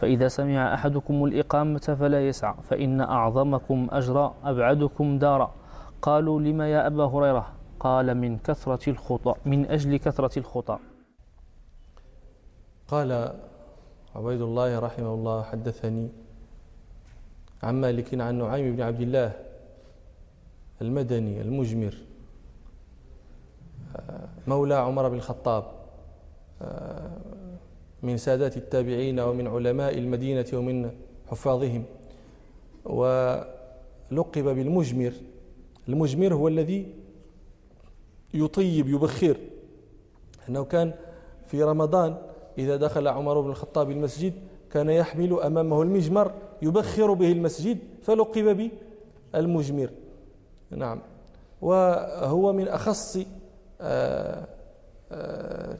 [0.00, 5.54] فإذا سمع أحدكم الإقامة فلا يسعى فإن أعظمكم أجرا أبعدكم دارا.
[6.02, 7.46] قالوا لما يا أبا هريرة؟
[7.80, 10.78] قال من كثرة الخطى من أجل كثرة الخطى
[12.88, 13.34] قال
[14.16, 16.08] عبيد الله رحمه الله حدثني
[17.62, 19.32] عن مالك عن نعيم بن عبد الله
[20.82, 21.94] المدني المجمر.
[24.46, 25.64] مولى عمر بن الخطاب.
[28.02, 30.90] من سادات التابعين ومن علماء المدينة ومن
[31.30, 31.84] حفاظهم.
[32.84, 35.12] ولقب بالمجمر.
[35.88, 36.94] المجمر هو الذي
[38.34, 39.36] يطيب يبخر.
[40.48, 40.92] أنه كان
[41.46, 42.16] في رمضان
[42.58, 44.32] إذا دخل عمر بن الخطاب المسجد
[44.70, 46.32] كان يحمل أمامه المجمر
[46.62, 48.70] يبخر به المسجد فلقب
[49.34, 49.90] بالمجمر.
[50.76, 51.00] نعم.
[51.62, 53.18] وهو من أخص
[53.80, 54.46] آه،
[55.12, 55.78] آه،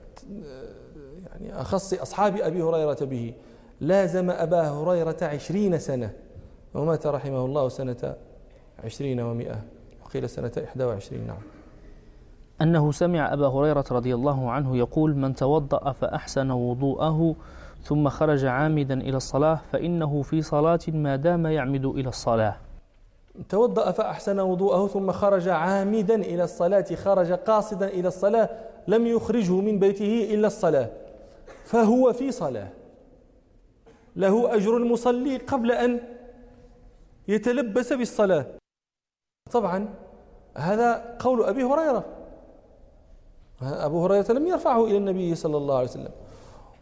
[1.26, 3.34] يعني أخص أصحاب أبي هريرة به.
[3.80, 6.12] لازم أبا هريرة عشرين سنة.
[6.74, 8.14] ومات رحمه الله سنة
[8.84, 9.62] عشرين ومائة.
[10.04, 11.26] وقيل سنة إحدى وعشرين.
[11.26, 11.42] نعم.
[12.62, 17.34] أنه سمع أبا هريرة رضي الله عنه يقول من توضأ فأحسن وضوءه
[17.82, 22.56] ثم خرج عامدا إلى الصلاة فإنه في صلاة ما دام يعمد إلى الصلاة.
[23.48, 28.48] توضأ فأحسن وضوءه ثم خرج عامدا إلى الصلاة خرج قاصدا إلى الصلاة
[28.88, 30.90] لم يخرجه من بيته إلا الصلاة.
[31.64, 32.68] فهو في صلاة.
[34.16, 36.00] له أجر المصلي قبل أن
[37.28, 38.46] يتلبس بالصلاة.
[39.52, 39.88] طبعا
[40.56, 42.04] هذا قول أبي هريرة.
[43.62, 46.12] أبو هريرة لم يرفعه إلى النبي صلى الله عليه وسلم.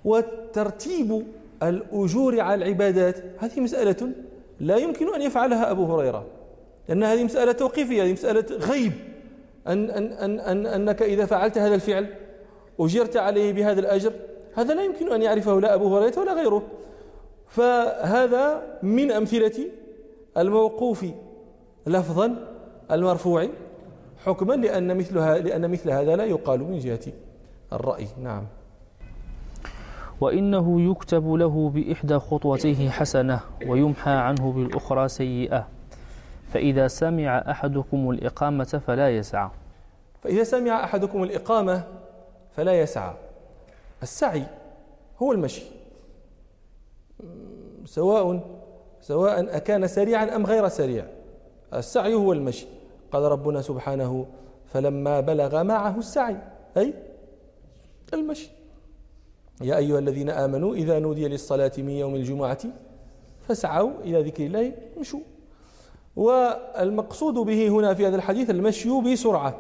[0.05, 1.27] وترتيب
[1.63, 4.13] الأجور على العبادات هذه مسألة
[4.61, 6.27] لا يمكن أن يفعلها أبو هريرة.
[6.89, 8.93] لأن هذه مسألة توقيفية هذه مسألة غيب.
[9.67, 12.07] أن أن أن أن أنك إذا فعلت هذا الفعل
[12.81, 14.13] أجرت عليه بهذا الأجر
[14.55, 16.63] هذا لا يمكن أن يعرفه لا أبو هريرة ولا غيره.
[17.49, 19.67] فهذا من أمثلة
[20.37, 21.07] الموقوف
[21.87, 22.37] لفظا
[22.91, 23.49] المرفوع
[24.25, 27.13] حكما لأن مثل لأن مثل هذا لا يقال من جهة
[27.73, 28.07] الرأي.
[28.23, 28.45] نعم.
[30.21, 35.69] وإنه يكتب له بإحدى خطوتيه حسنة ويمحى عنه بالأخرى سيئة.
[36.53, 39.51] فإذا سمع أحدكم الإقامة فلا يسعى.
[40.23, 41.85] فإذا سمع أحدكم الإقامة
[42.57, 43.15] فلا يسعى.
[44.03, 44.45] السعي
[45.23, 45.63] هو المشي.
[47.85, 48.41] سواء
[49.01, 51.07] سواء أكان سريعا أم غير سريع.
[51.75, 52.67] السعي هو المشي.
[53.13, 54.27] قال ربنا سبحانه
[54.73, 56.37] فلما بلغ معه السعي.
[56.77, 56.95] أي؟
[58.15, 58.51] المشي.
[59.63, 62.59] يا أيها الذين آمنوا إذا نودي للصلاة من يوم الجمعة
[63.49, 65.21] فاسعوا إلى ذكر الله امشوا
[66.17, 69.55] والمقصود به هنا في هذا الحديث المشي بسرعة.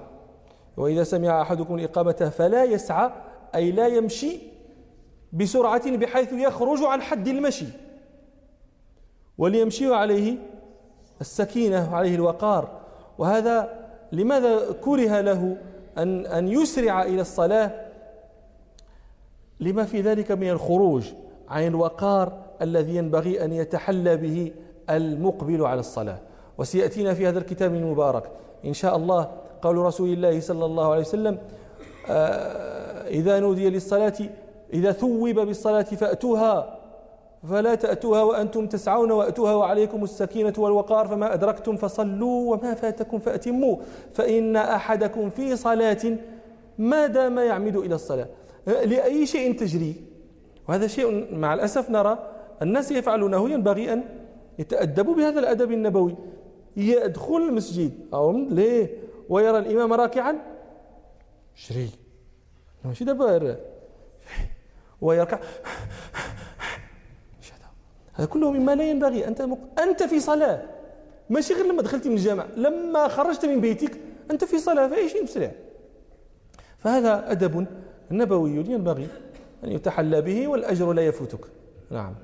[0.76, 3.10] وإذا سمع أحدكم الإقامة فلا يسعى
[3.54, 4.38] أي لا يمشي
[5.32, 7.66] بسرعة بحيث يخرج عن حد المشي.
[9.38, 10.36] وليمشي عليه
[11.20, 12.80] السكينة وعليه الوقار.
[13.18, 15.56] وهذا لماذا كره له
[15.98, 17.70] أن أن يسرع إلى الصلاة؟
[19.60, 21.12] لما في ذلك من الخروج
[21.48, 24.52] عن الوقار الذي ينبغي أن يتحلى به
[24.90, 26.18] المقبل على الصلاة.
[26.62, 28.30] وسيأتينا في هذا الكتاب المبارك.
[28.64, 29.30] إن شاء الله
[29.62, 31.38] قول رسول الله صلى الله عليه وسلم
[32.10, 34.14] آه، إذا نودي للصلاة
[34.72, 36.78] إذا ثوب بالصلاة فأتوها
[37.50, 43.76] فلا تأتوها وأنتم تسعون وأتوها وعليكم السكينة والوقار فما أدركتم فصلوا وما فاتكم فأتموا
[44.12, 46.16] فإن أحدكم في صلاة
[46.78, 48.26] ما دام يعمد إلى الصلاة.
[48.66, 49.94] لأي شيء تجري
[50.68, 52.18] وهذا شيء مع الأسف نرى
[52.62, 54.02] الناس يفعلونه ينبغي أن
[54.58, 56.14] يتأدبوا بهذا الأدب النبوي.
[56.76, 57.92] يدخل المسجد.
[58.14, 58.96] أو ليه؟
[59.28, 60.36] ويرى الإمام راكعا.
[61.54, 61.90] شري
[62.84, 63.56] ماشي دابا
[65.00, 65.40] ويركع
[68.14, 68.26] هذا.
[68.26, 69.28] كله مما لا ينبغي.
[69.28, 69.58] أنت مق...
[69.80, 70.62] أنت في صلاة.
[71.30, 72.46] ماشي غير لما دخلت من الجامع.
[72.56, 75.52] لما خرجت من بيتك أنت في صلاة فأي شيء مسرع
[76.78, 77.66] فهذا أدب
[78.10, 79.08] نبوي ينبغي
[79.64, 81.40] أن يتحلى به والأجر لا يفوتك.
[81.90, 82.14] نعم.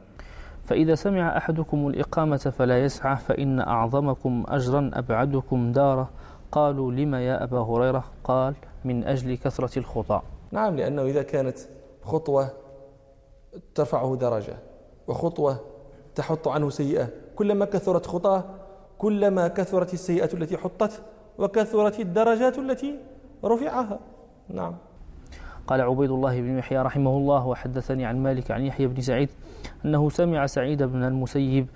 [0.68, 6.10] فإذا سمع أحدكم الإقامة فلا يسعى فإن أعظمكم أجرا أبعدكم داره.
[6.52, 8.54] قالوا لما يا أبا هريرة؟ قال
[8.84, 11.58] من أجل كثرة الخطى نعم لأنه إذا كانت
[12.02, 12.48] خطوة
[13.74, 14.56] ترفعه درجة
[15.08, 15.60] وخطوة
[16.14, 17.08] تحط عنه سيئة.
[17.36, 18.44] كلما كثرت خطأه
[18.98, 21.02] كلما كثرت السيئة التي حطت
[21.38, 22.98] وكثرت الدرجات التي
[23.44, 24.00] رفعها.
[24.48, 24.74] نعم.
[25.68, 29.28] قال عبيد الله بن يحيى رحمه الله وحدثني عن مالك عن يحيى بن سعيد
[29.84, 31.66] أنه سمع سعيد بن المسيب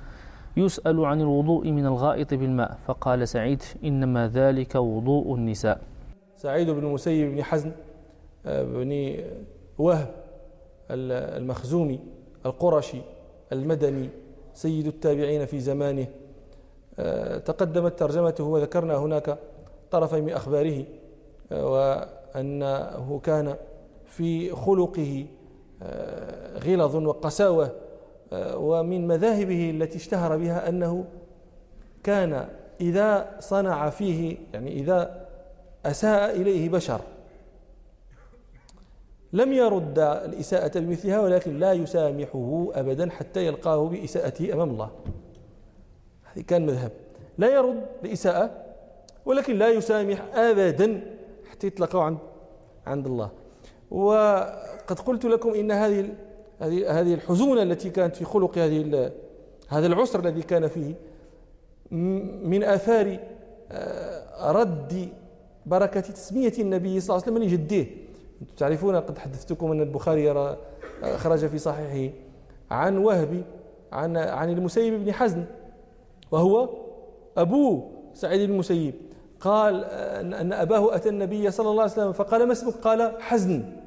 [0.57, 5.81] يسأل عن الوضوء من الغائط بالماء فقال سعيد إنما ذلك وضوء النساء.
[6.37, 7.72] سعيد بن المسيب بن حزن
[8.46, 9.16] آه، بن
[9.78, 10.14] وهب
[10.90, 12.00] المخزومي
[12.46, 12.98] القرشي
[13.52, 14.09] المدني
[14.55, 16.07] سيد التابعين في زمانه.
[16.98, 19.38] آه، تقدمت ترجمته وذكرنا هناك
[19.90, 20.85] طرفي من أخباره
[21.52, 23.57] آه، وأنه كان
[24.12, 25.27] في خلقه
[25.83, 27.70] آه، غلظ وقساوة
[28.55, 31.05] ومن مذاهبه التي اشتهر بها أنه
[32.05, 32.48] كان
[32.81, 35.27] إذا صنع فيه يعني إذا
[35.87, 37.01] أساء إليه بشر
[39.33, 44.90] لم يرد الإساءة بمثلها ولكن لا يسامحه أبدا حتى يلقاه بإساءته أمام الله.
[46.25, 46.90] هذه كان مذهب.
[47.38, 48.51] لا يرد الإساءة
[49.27, 51.01] ولكن لا يسامح أبدا
[51.51, 52.18] حتى يطلقه عند
[52.87, 53.31] عند الله.
[53.92, 56.09] وقد قلت لكم إن هذه
[56.61, 59.12] هذه الحزونة التي كانت في خلق هذه
[59.68, 60.94] هذا العسر الذي كان فيه
[62.44, 63.18] من آثار
[63.72, 65.09] آه، رد
[65.66, 67.87] بركة تسمية النبي صلى الله عليه وسلم لجده.
[68.57, 70.57] تعرفون قد حدثتكم أن البخاري
[71.16, 72.14] خرج في صحيحه
[72.70, 73.42] عن وهبي
[73.92, 75.44] عن عن المسيب بن حزن
[76.31, 76.68] وهو
[77.37, 78.94] أبوه سعيد المسيب.
[79.40, 79.85] قال
[80.35, 83.82] أن أباه أتى النبي صلى الله عليه وسلم فقال ما اسمك؟ قال حزن.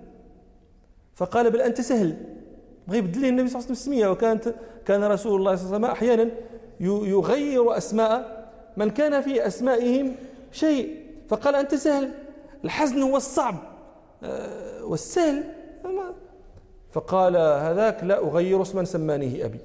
[1.16, 2.18] فقال بل أنت سهل.
[2.88, 4.07] بغى يبدل له النبي صلى الله عليه وسلم السمية.
[4.07, 4.55] وكانت
[4.86, 6.32] كان رسول الله صلى الله عليه وسلم أحيانا
[6.80, 8.45] يغير أسماء
[8.78, 10.16] من كان في أسمائهم
[10.51, 10.99] شيء.
[11.30, 12.11] فقال أنت سهل.
[12.66, 13.55] الحزن هو الصعب.
[14.24, 15.43] آه، والسهل
[16.91, 19.59] فقال هذاك لا أغير اسما سمانيه أبي.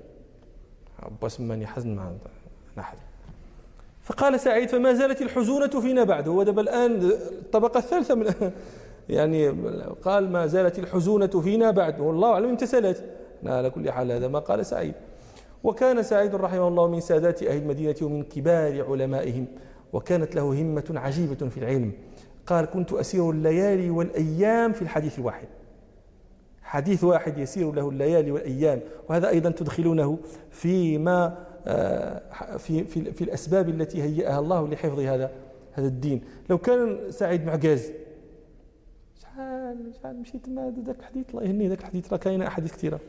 [1.02, 2.10] أبا سماني حزن مع
[2.78, 2.96] أحد
[4.04, 8.52] فقال سعيد فما زالت الحزونة فينا بعد هو دابا الآن الطبقة الثالثة من
[9.10, 9.48] يعني
[10.02, 12.00] قال ما زالت الحزونة فينا بعد.
[12.00, 13.04] والله أعلم إمتى سالت
[13.46, 14.94] على كل حال هذا ما قال سعيد.
[15.64, 19.46] وكان سعيد رحمه الله من سادات أهل المدينة ومن كبار علمائهم.
[19.92, 21.92] وكانت له همة عجيبة في العلم.
[22.46, 25.48] قال كنت أسير الليالي والأيام في الحديث الواحد
[26.62, 28.80] حديث واحد يسير له الليالي والأيام.
[29.08, 30.18] وهذا أيضا تدخلونه
[30.50, 35.30] فيما آه، في, في, في الأسباب التي هيئها الله لحفظ هذا
[35.72, 36.20] هذا الدين.
[36.50, 37.92] لو كان سعيد معجاز
[39.40, 43.00] شحال شحال مشيت ما ذاك الحديث الله يهني ذاك الحديث راه كاينة أحاديث كثيرة.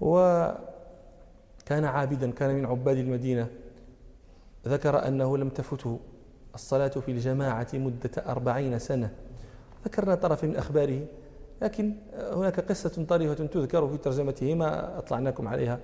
[0.00, 3.46] وكان عابدا كان من عباد المدينة.
[4.66, 5.98] ذكر أنه لم تفته
[6.54, 9.10] الصلاة في الجماعة مدة أربعين سنة.
[9.84, 11.06] ذكرنا طرف من أخباره.
[11.62, 15.78] لكن هناك قصة طريفة تذكر في ترجمته ما أطلعناكم عليها.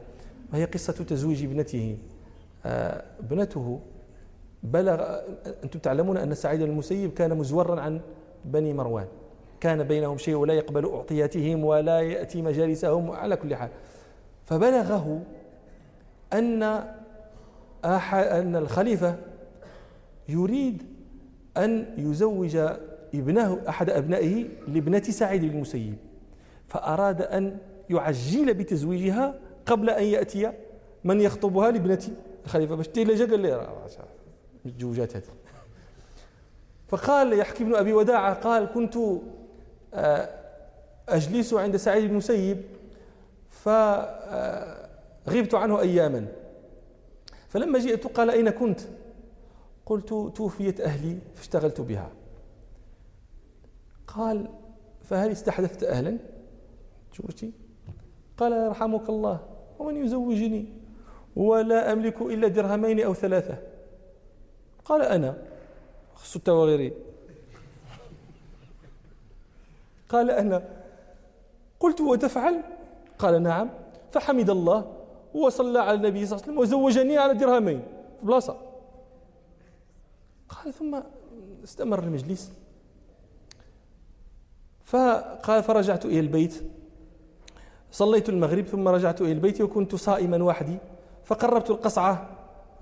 [0.52, 1.98] وهي قصة تزويج ابنته.
[2.66, 3.80] آه، ابنته
[4.62, 5.18] بلغ
[5.64, 8.00] أنتم تعلمون أن سعيد المسيب كان مزورا عن
[8.44, 9.06] بني مروان.
[9.60, 13.68] كان بينهم شيء ولا يقبل أعطياتهم ولا يأتي مجالسهم على كل حال.
[14.46, 15.22] فبلغه
[16.32, 16.62] أن
[18.14, 19.16] أن الخليفة
[20.28, 20.82] يريد
[21.56, 22.56] أن يزوج
[23.14, 25.96] ابنه أحد أبنائه لابنة سعيد المسيب.
[26.68, 27.58] فأراد أن
[27.90, 29.34] يعجل بتزويجها
[29.66, 30.52] قبل أن يأتي
[31.04, 32.02] من يخطبها لابنة
[32.44, 32.74] الخليفة.
[32.74, 33.68] باش تيلا قال لي
[34.66, 35.24] الجوجات هذه
[36.88, 38.96] فقال يحكي ابن أبي وداعة قال كنت
[39.94, 40.28] آه،
[41.08, 42.62] أجلس عند سعيد بن مسيب
[43.50, 46.26] فغبت عنه أياما.
[47.48, 48.80] فلما جئت قال أين كنت؟
[49.86, 52.10] قلت توفيت أهلي فاشتغلت بها.
[54.06, 54.48] قال
[55.02, 56.18] فهل استحدثت أهلا؟
[57.12, 57.52] شوفتي
[58.36, 59.40] قال يرحمك الله
[59.78, 60.66] ومن يزوجني؟
[61.36, 63.58] ولا أملك إلا درهمين أو ثلاثة.
[64.84, 65.36] قال أنا
[66.14, 66.92] خصو التواغيري
[70.08, 70.62] قال أنا.
[71.80, 72.62] قلت وتفعل
[73.18, 73.70] قال نعم.
[74.12, 74.92] فحمد الله
[75.34, 77.82] وصلى على النبي صلى الله عليه وسلم وزوجني على درهمين
[78.20, 78.56] في بلاصة.
[80.48, 81.00] قال ثم
[81.64, 82.52] استمر المجلس.
[84.84, 86.62] فقال فرجعت إلى البيت.
[87.92, 90.78] صليت المغرب ثم رجعت إلى البيت وكنت صائما وحدي.
[91.24, 92.28] فقربت القصعة.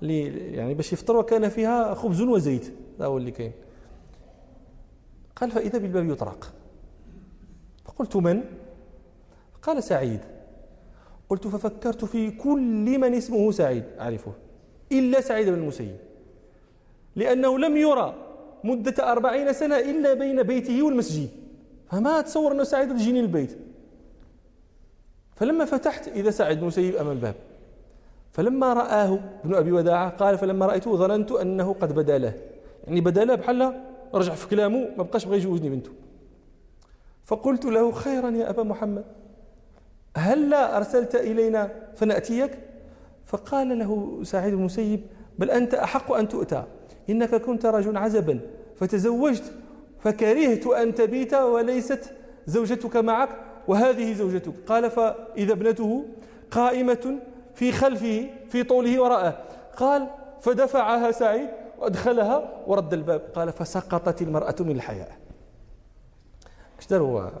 [0.01, 3.51] يعني باش يفطر وكان فيها خبز وزيت هذا هو اللي كاين.
[5.35, 6.53] قال فإذا بالباب يطرق.
[7.85, 8.43] فقلت من؟
[9.61, 10.19] قال سعيد.
[11.29, 13.83] قلت ففكرت في كل من اسمه سعيد.
[13.99, 14.33] أعرفه.
[14.91, 15.95] إلا سعيد بن المسيب.
[17.15, 18.15] لأنه لم يرى
[18.63, 21.29] مدة أربعين سنة إلا بين بيته والمسجد.
[21.87, 23.57] فما أتصور أنه سعيد يجيني البيت.
[25.35, 27.35] فلما فتحت إذا سعيد بن المسيب أمام الباب.
[28.39, 32.33] فلما رآه ابن أبي وداعة قال فلما رأيته ظننت أنه قد بدا له.
[32.87, 33.81] يعني بدا له بحال
[34.13, 35.91] رجع في كلامه ما بقاش بغى يجوزني بنته.
[37.25, 39.03] فقلت له خيرا يا أبا محمد
[40.17, 42.51] هل لا أرسلت إلينا فنأتيك؟
[43.25, 45.01] فقال له سعيد المسيب
[45.39, 46.63] بل أنت أحق أن تؤتى.
[47.09, 48.39] إنك كنت رجلا عزبا
[48.75, 49.53] فتزوجت
[49.99, 52.13] فكرهت أن تبيت وليست
[52.47, 53.29] زوجتك معك
[53.67, 54.53] وهذه زوجتك.
[54.67, 56.05] قال فإذا ابنته
[56.51, 57.19] قائمة
[57.59, 59.43] في خلفه في طوله وراءه.
[59.77, 60.07] قال
[60.41, 61.49] فدفعها سعيد
[61.79, 63.21] وأدخلها ورد الباب.
[63.35, 65.17] قال فسقطت المرأة من الحياء
[66.79, 67.31] إيش هو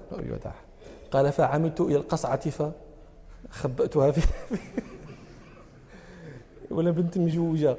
[1.11, 2.39] قال فعملت إلى القصعة
[3.49, 4.21] فخبأتها في
[6.71, 7.77] ولا بنت مجوجة.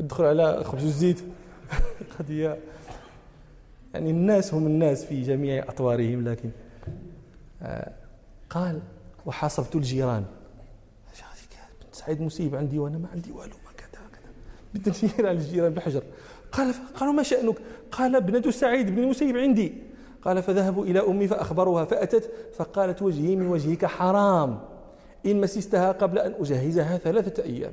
[0.00, 1.20] ادخل على خبز الزيت
[2.18, 2.58] قضية.
[3.94, 6.50] يعني الناس هم الناس في جميع أطوارهم لكن
[7.62, 7.92] آه،
[8.50, 8.80] قال
[9.26, 10.24] وحاصرت الجيران.
[11.98, 14.30] سعيد مصيب عندي وأنا ما عندي والو ما كذا كذا.
[14.74, 16.02] بدنا نشير على الجيران بحجر.
[16.52, 17.56] قال قالوا ما شأنك؟
[17.92, 19.72] قال ابنة سعيد بن المسيب عندي.
[20.22, 24.60] قال فذهبوا إلى أمي فأخبروها فأتت فقالت وجهي من وجهك حرام.
[25.26, 27.72] إن مسستها قبل أن أجهزها ثلاثة أيام.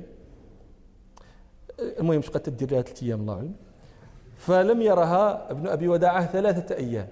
[1.80, 3.54] المهم شقد تدير لها ثلاثة أيام الله أعلم
[4.38, 7.08] فلم يرها ابن أبي وداعة ثلاثة أيام.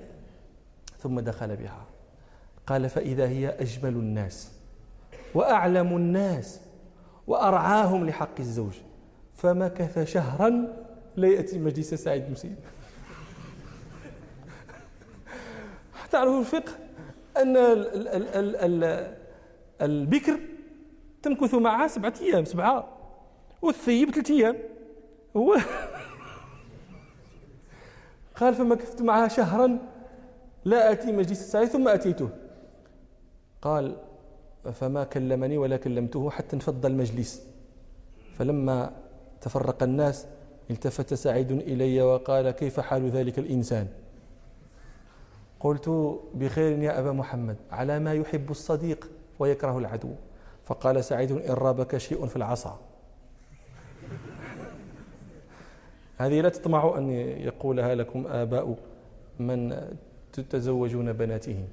[0.98, 1.86] ثم دخل بها.
[2.66, 4.50] قال فإذا هي أجمل الناس
[5.34, 6.60] وأعلم الناس.
[7.26, 8.72] وأرعاهم لحق الزوج.
[9.34, 10.76] فمكث شهرا
[11.16, 12.54] لا يأتي مجلس سعيد المسيب
[16.12, 16.72] تعرفوا الفقه؟
[17.36, 19.14] أن ال ال ال ال
[19.82, 20.40] البكر
[21.22, 22.88] تمكث معها سبعة أيام سبعة.
[23.62, 24.56] والثيب ثلاثة أيام.
[25.36, 25.56] هو
[28.36, 29.78] قال فمكثت معها شهرا
[30.64, 32.30] لا آتي مجلس سعيد ثم أتيته.
[33.62, 33.96] قال
[34.72, 37.46] فما كلمني ولا كلمته حتى انفض المجلس.
[38.38, 38.90] فلما
[39.40, 40.26] تفرق الناس
[40.70, 43.88] التفت سعيد إلي وقال كيف حال ذلك الإنسان؟
[45.60, 50.10] قلت بخير يا أبا محمد على ما يحب الصديق ويكره العدو.
[50.64, 52.80] فقال سعيد إن رابك شيء في العصا.
[56.18, 58.76] هذه لا تطمعوا أن يقولها لكم آباء
[59.38, 59.88] من
[60.32, 61.68] تتزوجون بناتهم.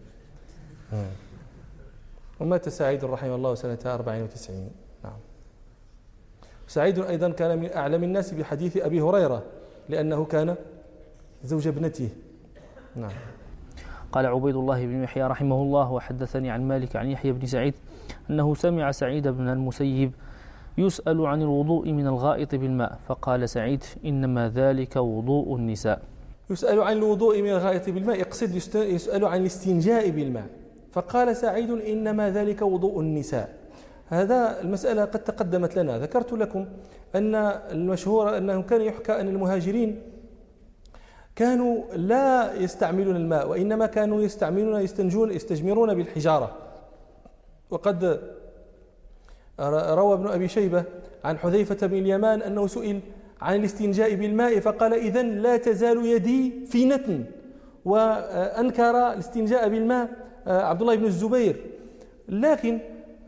[2.42, 4.70] ومات سعيد رحمه الله سنة 94
[5.04, 5.14] نعم.
[6.68, 9.44] سعيد أيضا كان من أعلم الناس بحديث أبي هريرة
[9.90, 10.56] لأنه كان
[11.44, 12.10] زوج ابنته.
[12.96, 13.12] نعم.
[14.12, 17.74] قال عبيد الله بن يحيى رحمه الله وحدثني عن مالك عن يحيى بن سعيد
[18.30, 20.12] أنه سمع سعيد بن المسيب
[20.78, 26.02] يسأل عن الوضوء من الغائط بالماء فقال سعيد إنما ذلك وضوء النساء.
[26.50, 30.61] يسأل عن الوضوء من الغائط بالماء يقصد يسأل عن الاستنجاء بالماء.
[30.92, 33.56] فقال سعيد إنما ذلك وضوء النساء.
[34.08, 36.00] هذا المسألة قد تقدمت لنا.
[36.00, 36.66] ذكرت لكم
[37.16, 37.36] أن
[37.72, 40.02] المشهور أنه كان يحكى أن المهاجرين
[41.36, 46.58] كانوا لا يستعملون الماء وإنما كانوا يستعملون يستنجون يستجمرون بالحجارة.
[47.70, 48.22] وقد
[50.00, 50.84] روى ابن أبي شيبة
[51.24, 53.00] عن حذيفة بن اليمان أنه سئل
[53.42, 57.24] عن الاستنجاء بالماء فقال إذا لا تزال يدي في نتن
[57.86, 60.10] وأنكر الاستنجاء بالماء
[60.48, 61.56] عبد الله بن الزبير.
[62.30, 62.80] لكن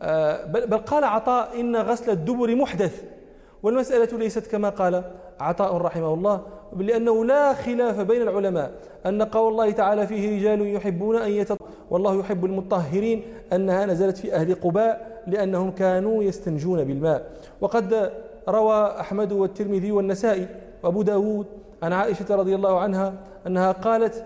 [0.02, 3.02] آه، بل قال عطاء إن غسل الدبر محدث.
[3.62, 5.04] والمسألة ليست كما قال
[5.40, 6.40] عطاء رحمه الله
[6.76, 8.70] لأنه لا خلاف بين العلماء
[9.06, 11.58] أن قول الله تعالى فيه رجال يحبون أن يتط
[11.90, 17.30] والله يحب المطهرين أنها نزلت في أهل قباء لأنهم كانوا يستنجون بالماء.
[17.60, 18.12] وقد
[18.48, 20.46] روى أحمد والترمذي والنسائي
[20.82, 21.46] وأبو داود
[21.82, 23.14] عن عائشة رضي الله عنها
[23.46, 24.24] أنها قالت آه،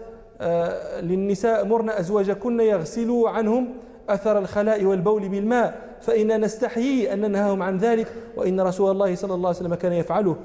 [1.01, 3.69] للنساء مرن أزواجكن يغسلوا عنهم
[4.09, 9.49] أثر الخلاء والبول بالماء فإننا نستحيي أن ننهاهم عن ذلك وإن رسول الله صلى الله
[9.49, 10.37] عليه وسلم كان يفعله.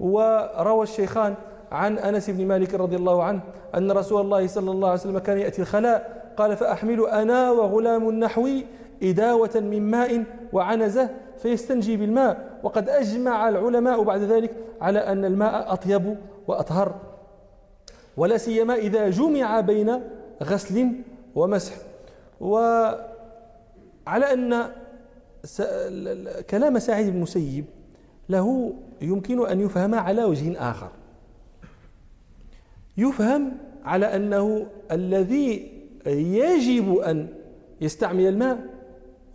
[0.00, 1.34] وروى الشيخان
[1.72, 3.40] عن أنس بن مالك رضي الله عنه
[3.74, 8.66] أن رسول الله صلى الله عليه وسلم كان يأتي الخلاء قال فأحمل أنا وغلام نحوي
[9.02, 16.16] إداوة من ماء وعنزة فيستنجي بالماء وقد أجمع العلماء بعد ذلك على أن الماء أطيب
[16.48, 16.94] وأطهر.
[18.20, 20.00] ولا سيما إذا جمع بين
[20.42, 20.92] غسل
[21.34, 21.74] ومسح.
[22.40, 23.06] وعلى
[24.06, 24.70] أن
[26.50, 27.64] كلام سعيد بن المسيب
[28.28, 30.90] له يمكن أن يفهم على وجه آخر.
[32.96, 33.52] يفهم
[33.84, 35.72] على أنه الذي
[36.06, 37.28] يجب أن
[37.80, 38.58] يستعمل الماء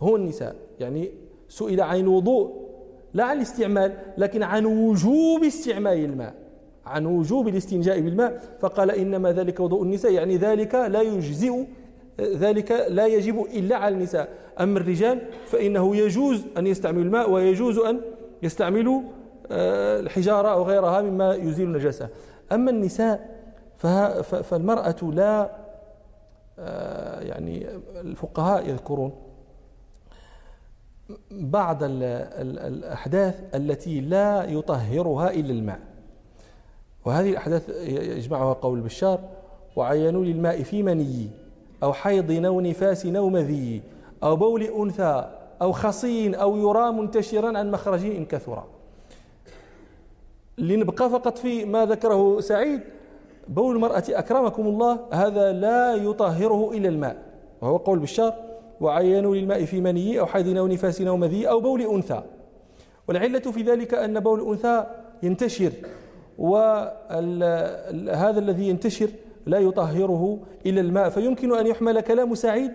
[0.02, 0.56] هو النساء.
[0.80, 1.10] يعني
[1.48, 2.66] سئل عن الوضوء
[3.14, 6.45] لا عن الاستعمال لكن عن وجوب استعمال الماء.
[6.86, 11.66] عن وجوب الاستنجاء بالماء فقال إنما ذلك وضوء النساء يعني ذلك لا يجزئ
[12.20, 14.28] ذلك لا يجب إلا على النساء.
[14.60, 18.00] أما الرجال فإنه يجوز أن يستعملوا الماء ويجوز أن
[18.42, 19.02] يستعملوا
[19.50, 22.08] آه، الحجارة أو غيرها مما يزيل النجاسة.
[22.52, 23.36] أما النساء
[24.42, 25.50] فالمرأة لا
[26.58, 27.66] آه، يعني
[28.00, 29.12] الفقهاء يذكرون
[31.30, 35.80] بعض الأحداث التي لا يطهرها إلا الماء.
[37.06, 39.20] وهذه الأحداث يجمعها قول بشار
[39.76, 41.28] وعينوا للماء في مني
[41.82, 43.82] أو حيض أو نفاس أو مذي
[44.22, 45.30] أو بول أنثى
[45.62, 48.64] أو خصين أو يرى منتشرا عن مخرج إن كثر.
[50.58, 52.80] لنبقى فقط في ما ذكره سعيد.
[53.48, 57.16] بول المرأة أكرمكم الله هذا لا يطهره إلا الماء.
[57.60, 58.34] وهو قول بشار
[58.80, 62.22] وعينوا للماء في مني أو حيض أو نفاس أو مذي أو بول أنثى.
[63.08, 64.86] والعلة في ذلك أن بول الأنثى
[65.22, 65.72] ينتشر.
[66.38, 69.08] وهذا الذي ينتشر
[69.46, 71.08] لا يطهره إلا الماء.
[71.08, 72.72] فيمكن أن يحمل كلام سعيد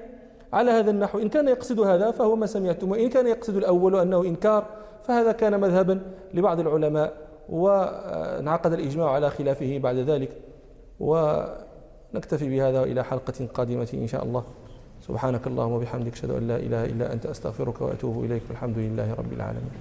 [0.53, 1.19] على هذا النحو.
[1.19, 4.65] إن كان يقصد هذا فهو ما سمعتم وإن كان يقصد الأول أنه إنكار
[5.03, 6.01] فهذا كان مذهبا
[6.33, 7.13] لبعض العلماء
[7.49, 10.29] وانعقد الإجماع على خلافه بعد ذلك
[10.99, 14.43] ونكتفي بهذا إلى حلقة قادمة إن شاء الله.
[15.07, 19.33] سبحانك اللهم وبحمدك أشهد أن لا إله إلا أنت أستغفرك وأتوب إليك والحمد لله رب
[19.33, 19.71] العالمين.